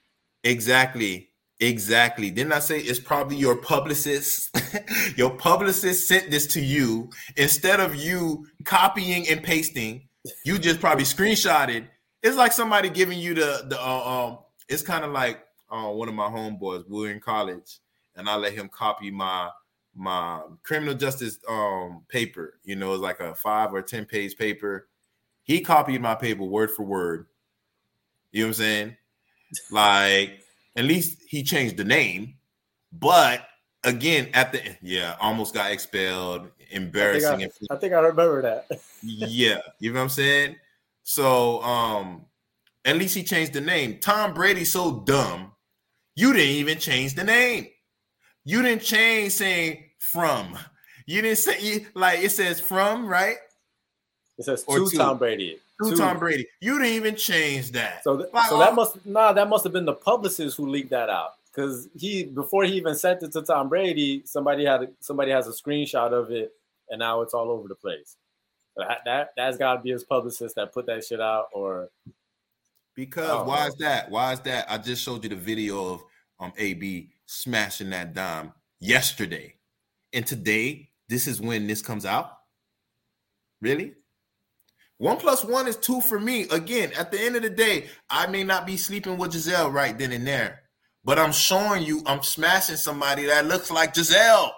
[0.48, 1.30] Exactly.
[1.60, 2.30] Exactly.
[2.30, 4.56] Didn't I say it's probably your publicist?
[5.18, 10.08] your publicist sent this to you instead of you copying and pasting.
[10.46, 11.88] You just probably screenshotted.
[12.22, 14.40] It's like somebody giving you the the uh, um.
[14.70, 15.40] It's kind of like
[15.72, 16.84] uh, one of my homeboys.
[16.88, 17.80] We were in college,
[18.16, 19.50] and I let him copy my
[19.98, 22.60] my criminal justice um paper.
[22.64, 24.88] You know, it's like a five or ten page paper.
[25.44, 27.28] He copied my paper word for word.
[28.32, 28.98] You know what I'm saying?
[29.72, 30.42] Like,
[30.76, 32.36] at least he changed the name.
[32.92, 33.48] But
[33.84, 36.42] again, at the yeah, almost got expelled.
[36.42, 37.44] I think Embarrassing.
[37.44, 38.82] I, I think I remember that.
[39.02, 40.56] yeah, you know what I'm saying?
[41.04, 42.26] So um
[42.86, 44.00] at least he changed the name.
[44.00, 45.52] Tom Brady's so dumb,
[46.16, 47.68] you didn't even change the name.
[48.46, 50.58] You didn't change saying from.
[51.06, 53.38] You didn't say like it says from, right?
[54.38, 55.60] It says to Tom Brady.
[55.84, 56.48] To Tom Brady.
[56.60, 58.04] You didn't even change that.
[58.04, 60.90] So, th- like, so that must nah, that must have been the publicist who leaked
[60.90, 61.34] that out.
[61.52, 65.52] Because he before he even sent it to Tom Brady, somebody had somebody has a
[65.52, 66.52] screenshot of it,
[66.90, 68.16] and now it's all over the place.
[68.76, 71.90] That, that that's got to be his publicist that put that shit out, or
[72.96, 73.68] because why know.
[73.68, 74.12] is that?
[74.12, 74.72] Why is that?
[74.72, 76.04] I just showed you the video of
[76.40, 79.56] um AB smashing that dime yesterday,
[80.14, 82.32] and today this is when this comes out.
[83.62, 83.94] Really?
[84.98, 86.48] One plus one is two for me.
[86.50, 89.98] Again, at the end of the day, I may not be sleeping with Gisele right
[89.98, 90.64] then and there,
[91.04, 94.52] but I'm showing you I'm smashing somebody that looks like Gisele.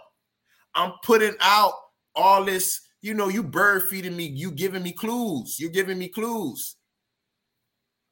[0.75, 1.73] I'm putting out
[2.15, 6.07] all this, you know, you bird feeding me, you giving me clues, you're giving me
[6.07, 6.77] clues.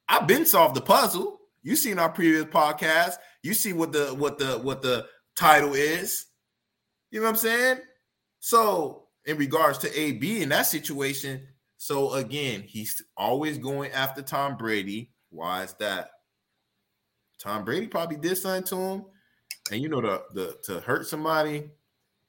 [0.08, 1.38] I've been solved the puzzle.
[1.62, 3.14] You seen our previous podcast.
[3.42, 5.06] You see what the what the what the
[5.36, 6.26] title is.
[7.10, 7.78] You know what I'm saying?
[8.40, 11.42] So in regards to AB in that situation,
[11.76, 15.12] so again, he's always going after Tom Brady.
[15.30, 16.10] Why is that?
[17.38, 19.04] Tom Brady probably did something to him,
[19.70, 21.70] and you know the the to hurt somebody,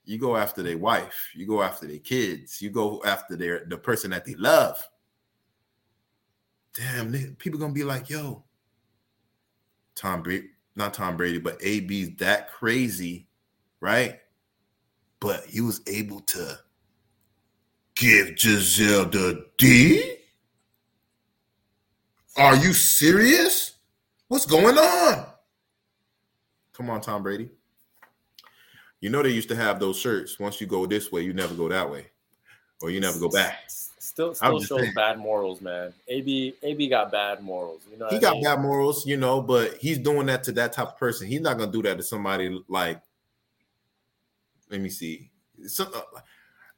[0.06, 3.77] you go after their wife, you go after their kids, you go after their the
[3.77, 4.77] person that they love.
[6.76, 8.43] Damn, people gonna be like, yo,
[9.95, 13.27] Tom Brady, not Tom Brady, but AB's that crazy,
[13.80, 14.19] right?
[15.20, 16.60] But he was able to
[17.96, 20.16] give Gisele the D?
[22.38, 23.76] Are you serious?
[24.30, 25.26] What's going on?
[26.74, 27.50] Come on, Tom Brady.
[29.02, 30.40] You know they used to have those shirts.
[30.40, 32.08] Once you go this way, you never go that way,
[32.82, 33.64] or you never go back.
[33.68, 34.94] Still, still shows saying.
[34.94, 35.94] bad morals, man.
[36.08, 37.82] AB, AB got bad morals.
[37.91, 38.44] You know, he got mean?
[38.44, 41.28] bad morals, you know, but he's doing that to that type of person.
[41.28, 43.02] He's not gonna do that to somebody like.
[44.70, 45.32] Let me see.
[45.68, 46.20] So, uh,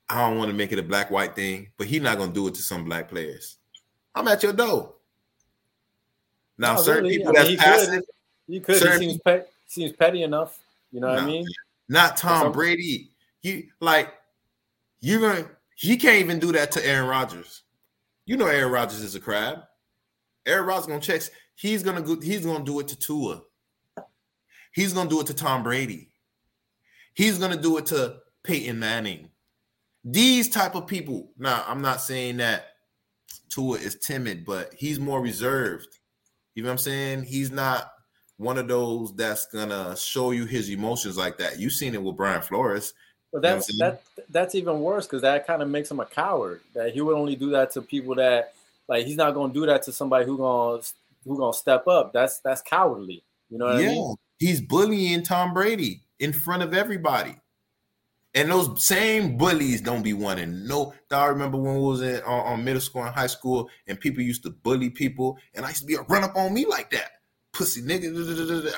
[0.10, 2.48] I don't want to make it a black white thing, but he's not gonna do
[2.48, 3.58] it to some black players.
[4.14, 4.96] I'm at your door.
[6.58, 7.18] Now, no, certain really.
[7.18, 8.04] people I mean, that's passive, could.
[8.48, 8.82] he could.
[8.82, 10.60] He seems, pe- seems petty enough.
[10.92, 11.46] You know what I mean?
[11.88, 13.12] Not Tom Brady.
[13.40, 14.14] He like
[15.00, 17.64] you're gonna he can't even do that to Aaron Rodgers.
[18.26, 19.60] You know Aaron Rodgers is a crab.
[20.46, 21.22] Aaron Rodgers gonna check.
[21.56, 23.42] He's gonna go, he's gonna do it to Tua.
[24.74, 26.11] He's gonna do it to Tom Brady.
[27.14, 29.30] He's gonna do it to Peyton Manning.
[30.04, 31.32] These type of people.
[31.38, 32.66] Now, I'm not saying that
[33.50, 36.00] Tua is timid, but he's more reserved.
[36.56, 37.24] You know what I'm saying?
[37.24, 37.92] He's not
[38.38, 41.60] one of those that's gonna show you his emotions like that.
[41.60, 42.94] You've seen it with Brian Flores.
[43.32, 46.06] But that's you know that that's even worse because that kind of makes him a
[46.06, 46.62] coward.
[46.74, 48.54] That he would only do that to people that
[48.88, 50.82] like he's not gonna do that to somebody who gonna
[51.24, 52.14] who gonna step up.
[52.14, 53.24] That's that's cowardly.
[53.50, 54.16] You know yeah, I mean?
[54.40, 57.35] He's bullying Tom Brady in front of everybody.
[58.34, 60.65] And those same bullies don't be wanting.
[60.65, 63.99] No, I remember when we was in on, on middle school and high school, and
[63.99, 66.65] people used to bully people, and I used to be a run up on me
[66.65, 67.11] like that
[67.52, 68.73] pussy nigga.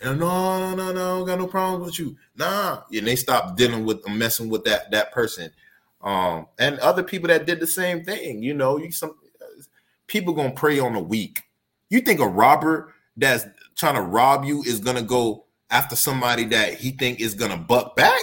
[0.00, 2.16] And no, no, no, no, I got no problem with you.
[2.36, 2.82] Nah.
[2.92, 5.50] And they stopped dealing with messing with that that person.
[6.02, 8.42] Um, and other people that did the same thing.
[8.42, 9.14] You know, you some
[10.08, 11.42] people gonna prey on the weak.
[11.90, 13.46] You think a robber that's
[13.76, 17.96] trying to rob you is gonna go after somebody that he think is gonna buck
[17.96, 18.22] back?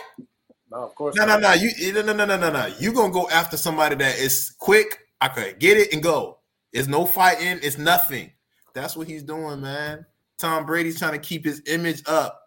[0.72, 1.16] No, of course.
[1.16, 1.54] No, no, no.
[1.54, 2.74] You no, no, no, no, no, no.
[2.80, 5.00] You gonna go after somebody that is quick.
[5.22, 6.40] I could get it and go.
[6.72, 7.60] It's no fighting.
[7.62, 8.32] It's nothing.
[8.74, 10.06] That's what he's doing, man.
[10.40, 12.42] Tom Brady's trying to keep his image up.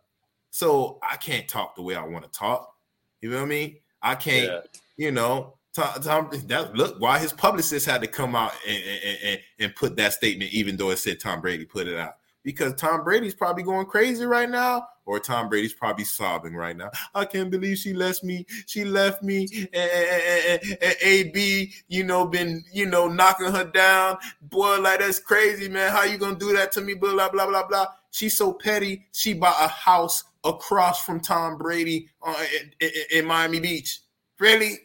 [0.51, 2.75] So I can't talk the way I want to talk.
[3.21, 3.77] You know what I mean?
[4.03, 4.61] I can't, yeah.
[4.97, 9.19] you know, Tom, Tom that look why his publicist had to come out and, and,
[9.25, 12.17] and, and put that statement, even though it said Tom Brady put it out.
[12.47, 16.93] Because Tom Brady's probably going crazy right now or Tom Brady's probably sobbing right now.
[17.13, 18.47] I can't believe she left me.
[18.67, 19.49] She left me.
[19.73, 20.61] And,
[21.03, 24.19] AB, you know, been you know knocking her down.
[24.41, 25.91] Boy, like that's crazy, man.
[25.91, 26.95] How you gonna do that to me?
[26.95, 27.87] Blah blah blah blah blah.
[28.13, 29.07] She's so petty.
[29.11, 34.01] She bought a house across from Tom Brady uh, in, in, in Miami Beach.
[34.39, 34.79] Really?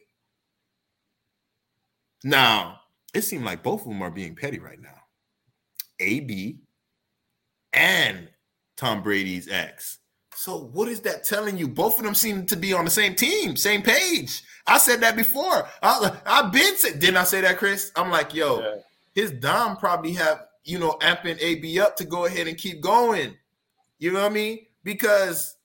[2.24, 2.80] Now
[3.14, 4.90] it seemed like both of them are being petty right now.
[6.00, 6.60] AB
[7.73, 8.30] and
[8.77, 9.99] Tom Brady's ex.
[10.35, 11.68] So what is that telling you?
[11.68, 14.41] Both of them seem to be on the same team, same page.
[14.65, 15.68] I said that before.
[15.84, 17.91] I, have been said, didn't I say that, Chris?
[17.95, 18.76] I'm like, yo, yeah.
[19.14, 23.35] his Dom probably have you know amping AB up to go ahead and keep going.
[23.99, 24.65] You know what I mean?
[24.84, 25.57] Because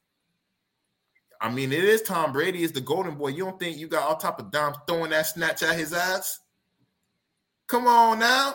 [1.41, 3.29] I mean, it is Tom Brady is the golden boy.
[3.29, 6.41] You don't think you got all top of Dom throwing that snatch at his ass?
[7.67, 8.55] Come on now.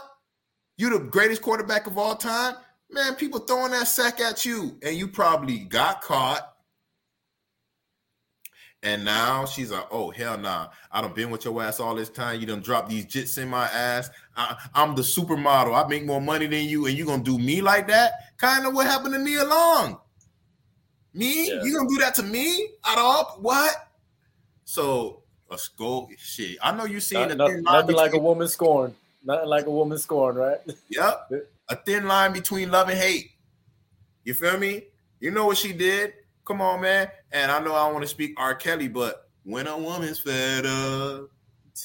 [0.78, 2.56] You the greatest quarterback of all time.
[2.92, 6.48] Man, people throwing that sack at you, and you probably got caught.
[8.84, 10.70] And now she's like, oh hell nah.
[10.92, 12.40] I done been with your ass all this time.
[12.40, 14.10] You done dropped these jits in my ass.
[14.36, 15.74] I, am the supermodel.
[15.74, 18.14] I make more money than you, and you gonna do me like that?
[18.38, 20.00] Kind of what happened to Nia Long.
[21.14, 21.48] Me?
[21.48, 21.64] Yeah.
[21.64, 23.38] You gonna do that to me at all?
[23.40, 23.74] What?
[24.66, 26.58] So a skull shit.
[26.62, 28.96] I know you seen Not, nothing, nothing like a woman scorn.
[29.24, 30.60] Nothing like a woman scorn, right?
[30.90, 31.32] Yep.
[31.72, 33.32] a thin line between love and hate.
[34.26, 34.84] You feel me?
[35.20, 36.14] You know what she did?
[36.46, 37.08] Come on, man.
[37.32, 38.54] And I know I want to speak R.
[38.54, 41.30] Kelly, but when a woman's fed up,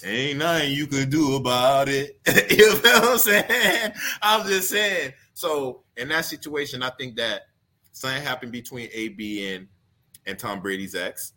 [0.05, 2.19] ain't nothing you can do about it.
[2.51, 3.93] you know what I'm saying?
[4.21, 5.13] I'm just saying.
[5.35, 7.43] So in that situation, I think that
[7.93, 9.69] something happened between AB and
[10.27, 11.33] and Tom Brady's ex.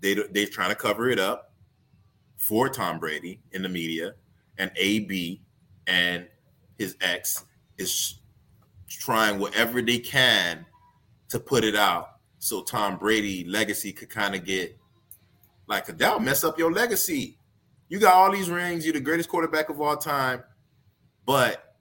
[0.00, 1.52] They they're trying to cover it up
[2.36, 4.14] for Tom Brady in the media,
[4.56, 5.42] and AB
[5.86, 6.26] and
[6.80, 7.44] his ex
[7.76, 8.20] is
[8.88, 10.64] trying whatever they can
[11.28, 14.78] to put it out so Tom Brady legacy could kind of get
[15.66, 17.36] like that'll mess up your legacy.
[17.90, 20.42] You got all these rings, you're the greatest quarterback of all time,
[21.26, 21.76] but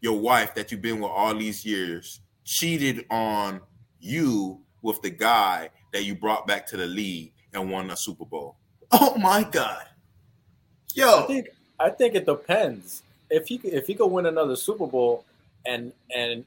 [0.00, 3.60] your wife that you've been with all these years cheated on
[3.98, 8.24] you with the guy that you brought back to the league and won a Super
[8.24, 8.56] Bowl.
[8.92, 9.84] Oh my God.
[10.94, 11.24] Yo.
[11.24, 11.48] I think
[11.80, 13.02] I think it depends.
[13.30, 15.24] If he if he could win another Super Bowl
[15.66, 16.44] and and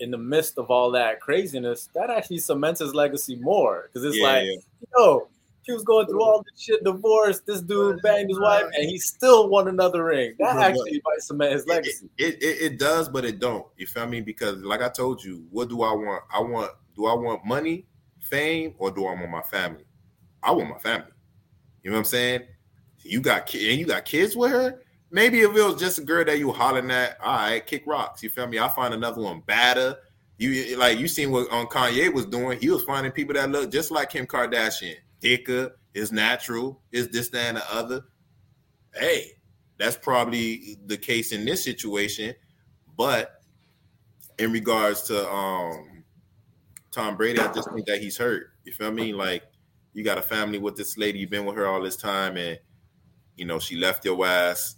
[0.00, 3.88] in the midst of all that craziness, that actually cements his legacy more.
[3.88, 4.56] Because it's yeah, like, yeah.
[4.96, 5.28] yo,
[5.62, 7.40] he was going through all this shit, divorce.
[7.40, 10.34] This dude banged his wife, and he still won another ring.
[10.38, 12.08] That actually might cement his legacy.
[12.18, 13.66] It, it, it, does, but it don't.
[13.76, 14.20] You feel me?
[14.20, 16.22] Because like I told you, what do I want?
[16.32, 16.70] I want.
[16.94, 17.86] Do I want money,
[18.20, 19.84] fame, or do I want my family?
[20.42, 21.10] I want my family.
[21.82, 22.42] You know what I'm saying?
[23.02, 24.80] You got and you got kids with her.
[25.10, 28.22] Maybe if it was just a girl that you hollering at, all right, kick rocks.
[28.22, 28.58] You feel me?
[28.58, 29.96] I find another one badder.
[30.38, 32.58] You like you seen what on um, Kanye was doing.
[32.58, 37.28] He was finding people that look just like Kim Kardashian, thicker, is natural, is this,
[37.28, 38.02] that, and the other.
[38.92, 39.32] Hey,
[39.78, 42.34] that's probably the case in this situation.
[42.96, 43.40] But
[44.38, 46.04] in regards to um
[46.90, 48.48] Tom Brady, I just think that he's hurt.
[48.64, 49.12] You feel me?
[49.12, 49.44] Like
[49.92, 52.58] you got a family with this lady, you've been with her all this time, and
[53.36, 54.76] you know she left your ass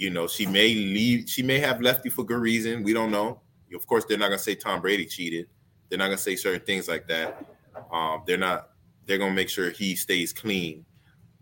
[0.00, 1.28] you know, she may leave.
[1.28, 2.82] She may have left you for good reason.
[2.82, 3.42] We don't know.
[3.74, 5.46] Of course, they're not gonna say Tom Brady cheated.
[5.88, 7.44] They're not gonna say certain things like that.
[7.92, 8.70] Um, they're not.
[9.04, 10.86] They're gonna make sure he stays clean.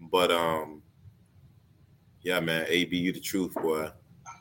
[0.01, 0.82] But um,
[2.22, 3.90] yeah, man, AB, you the truth, boy.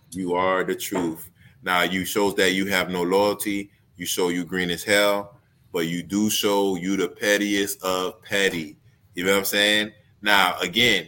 [0.09, 1.29] You are the truth.
[1.61, 3.69] Now you shows that you have no loyalty.
[3.97, 5.37] You show you green as hell,
[5.71, 8.77] but you do show you the pettiest of petty.
[9.13, 9.91] You know what I'm saying?
[10.23, 11.07] Now, again,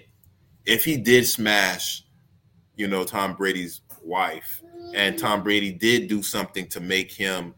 [0.66, 2.04] if he did smash
[2.80, 4.64] you know, Tom Brady's wife.
[4.96, 7.54] And Tom Brady did do something to make him,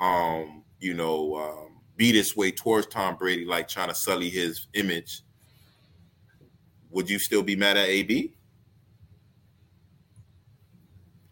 [0.00, 4.66] um, you know, um, be this way towards Tom Brady, like trying to sully his
[4.74, 5.22] image.
[6.90, 8.34] Would you still be mad at AB?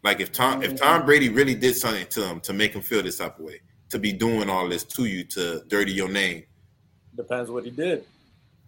[0.03, 3.03] Like if Tom if Tom Brady really did something to him to make him feel
[3.03, 6.43] this type of way, to be doing all this to you to dirty your name.
[7.15, 8.05] Depends what he did.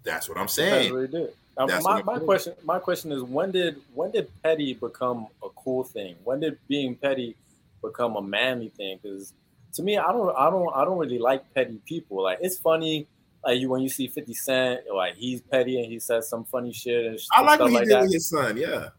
[0.04, 0.94] That's what I'm saying.
[0.94, 1.34] Depends what he did.
[1.58, 6.16] My, my question my question is when did when did petty become a cool thing?
[6.24, 7.36] When did being petty
[7.84, 9.00] become a manly thing?
[9.02, 9.34] Because
[9.74, 12.22] to me, I don't I don't I don't really like petty people.
[12.22, 13.08] Like it's funny
[13.44, 16.74] like you when you see 50 Cent, like he's petty and he says some funny
[16.74, 18.02] shit and I like what he like did that.
[18.04, 18.90] with his son, yeah.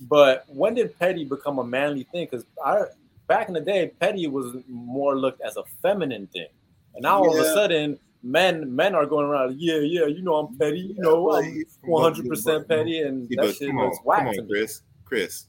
[0.00, 2.28] But when did petty become a manly thing?
[2.30, 2.84] Because I
[3.26, 6.48] back in the day, petty was more looked as a feminine thing.
[6.94, 7.28] And now yeah.
[7.28, 10.80] all of a sudden men men are going around, yeah, yeah, you know I'm petty,
[10.80, 14.82] you know I'm 100 percent petty, and that shit looks whack come on, Chris.
[15.04, 15.46] Chris,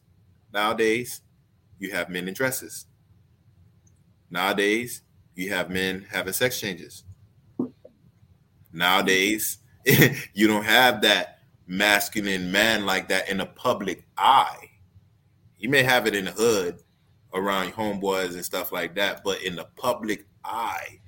[0.54, 1.22] nowadays
[1.80, 2.88] you have men in dresses.
[4.30, 5.04] Nowadays
[5.36, 7.04] you have men having sex changes.
[8.72, 9.60] Nowadays
[10.34, 14.70] you don't have that masculine man like that in the public eye.
[15.58, 16.82] You may have it in the hood
[17.34, 21.00] around homeboys and stuff like that, but in the public eye,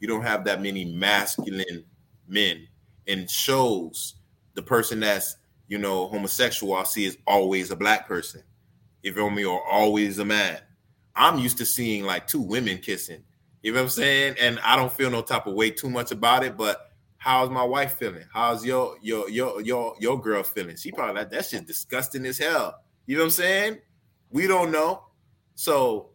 [0.00, 1.84] you don't have that many masculine
[2.28, 2.66] men
[3.06, 4.14] and shows
[4.54, 5.36] the person that's
[5.68, 8.42] you know homosexual I see is always a black person.
[9.02, 9.44] You feel me?
[9.44, 10.60] Or always a man.
[11.14, 13.22] I'm used to seeing like two women kissing.
[13.62, 14.36] You know what I'm saying?
[14.40, 17.62] And I don't feel no type of way too much about it, but how's my
[17.62, 18.24] wife feeling?
[18.32, 20.76] How's your your your your your girl feeling?
[20.76, 22.80] She probably like that's just disgusting as hell.
[23.06, 23.78] You know what I'm saying?
[24.30, 25.04] We don't know.
[25.54, 26.10] So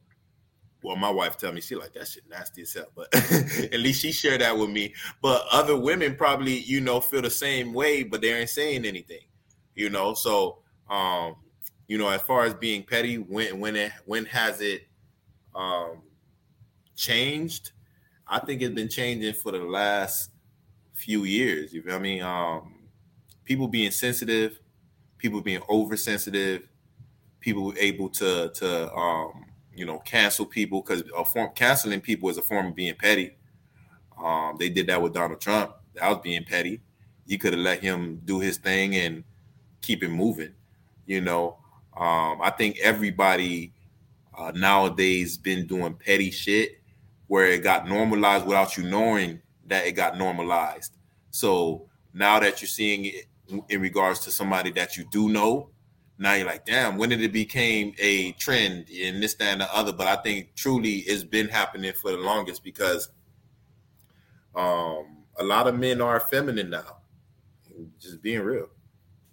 [0.81, 4.01] well, my wife tell me she like that shit nasty as hell, but at least
[4.01, 4.93] she shared that with me.
[5.21, 9.23] But other women probably, you know, feel the same way, but they ain't saying anything,
[9.75, 10.13] you know.
[10.13, 11.35] So, um,
[11.87, 14.87] you know, as far as being petty, when when it when has it
[15.53, 16.01] um
[16.95, 17.71] changed?
[18.27, 20.31] I think it's been changing for the last
[20.93, 21.73] few years.
[21.73, 22.21] You feel me?
[22.21, 22.75] Um,
[23.43, 24.59] people being sensitive,
[25.17, 26.69] people being oversensitive,
[27.41, 29.45] people able to to um,
[29.75, 33.37] you know cancel people because a form canceling people is a form of being petty.
[34.21, 35.73] Um, they did that with Donald Trump.
[35.95, 36.81] That was being petty.
[37.25, 39.23] You could have let him do his thing and
[39.81, 40.53] keep it moving.
[41.05, 41.57] You know,
[41.95, 43.73] um, I think everybody
[44.37, 46.81] uh, nowadays been doing petty shit
[47.27, 50.97] where it got normalized without you knowing that it got normalized.
[51.29, 53.25] So now that you're seeing it
[53.69, 55.69] in regards to somebody that you do know,
[56.19, 59.73] now you're like, damn, when did it became a trend in this, that, and the
[59.75, 59.93] other?
[59.93, 63.09] But I think truly it's been happening for the longest because
[64.53, 66.97] um, a lot of men are feminine now.
[68.01, 68.67] Just being real.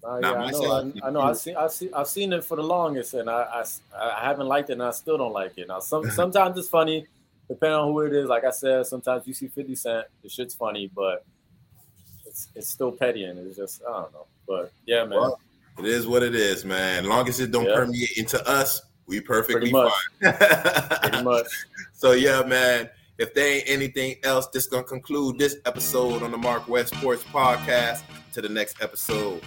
[0.04, 0.92] Uh, yeah, I know.
[1.02, 1.20] I, I, know.
[1.22, 4.46] I've seen, I've seen, I've seen it for the longest, and I, I, I haven't
[4.46, 5.66] liked it, and I still don't like it.
[5.66, 7.06] Now, some, sometimes it's funny,
[7.48, 8.28] depending on who it is.
[8.28, 11.24] Like I said, sometimes you see Fifty Cent, the shit's funny, but
[12.24, 14.26] it's, it's still petty, and it's just I don't know.
[14.46, 15.40] But yeah, man, well,
[15.78, 17.04] it is what it is, man.
[17.04, 19.90] As long as it don't permeate into us, we perfectly Pretty
[20.22, 21.00] fine.
[21.02, 21.46] Pretty much.
[21.92, 22.90] So yeah, man.
[23.18, 27.24] If there ain't anything else, this gonna conclude this episode on the Mark West Sports
[27.24, 28.02] Podcast.
[28.34, 29.42] To the next episode.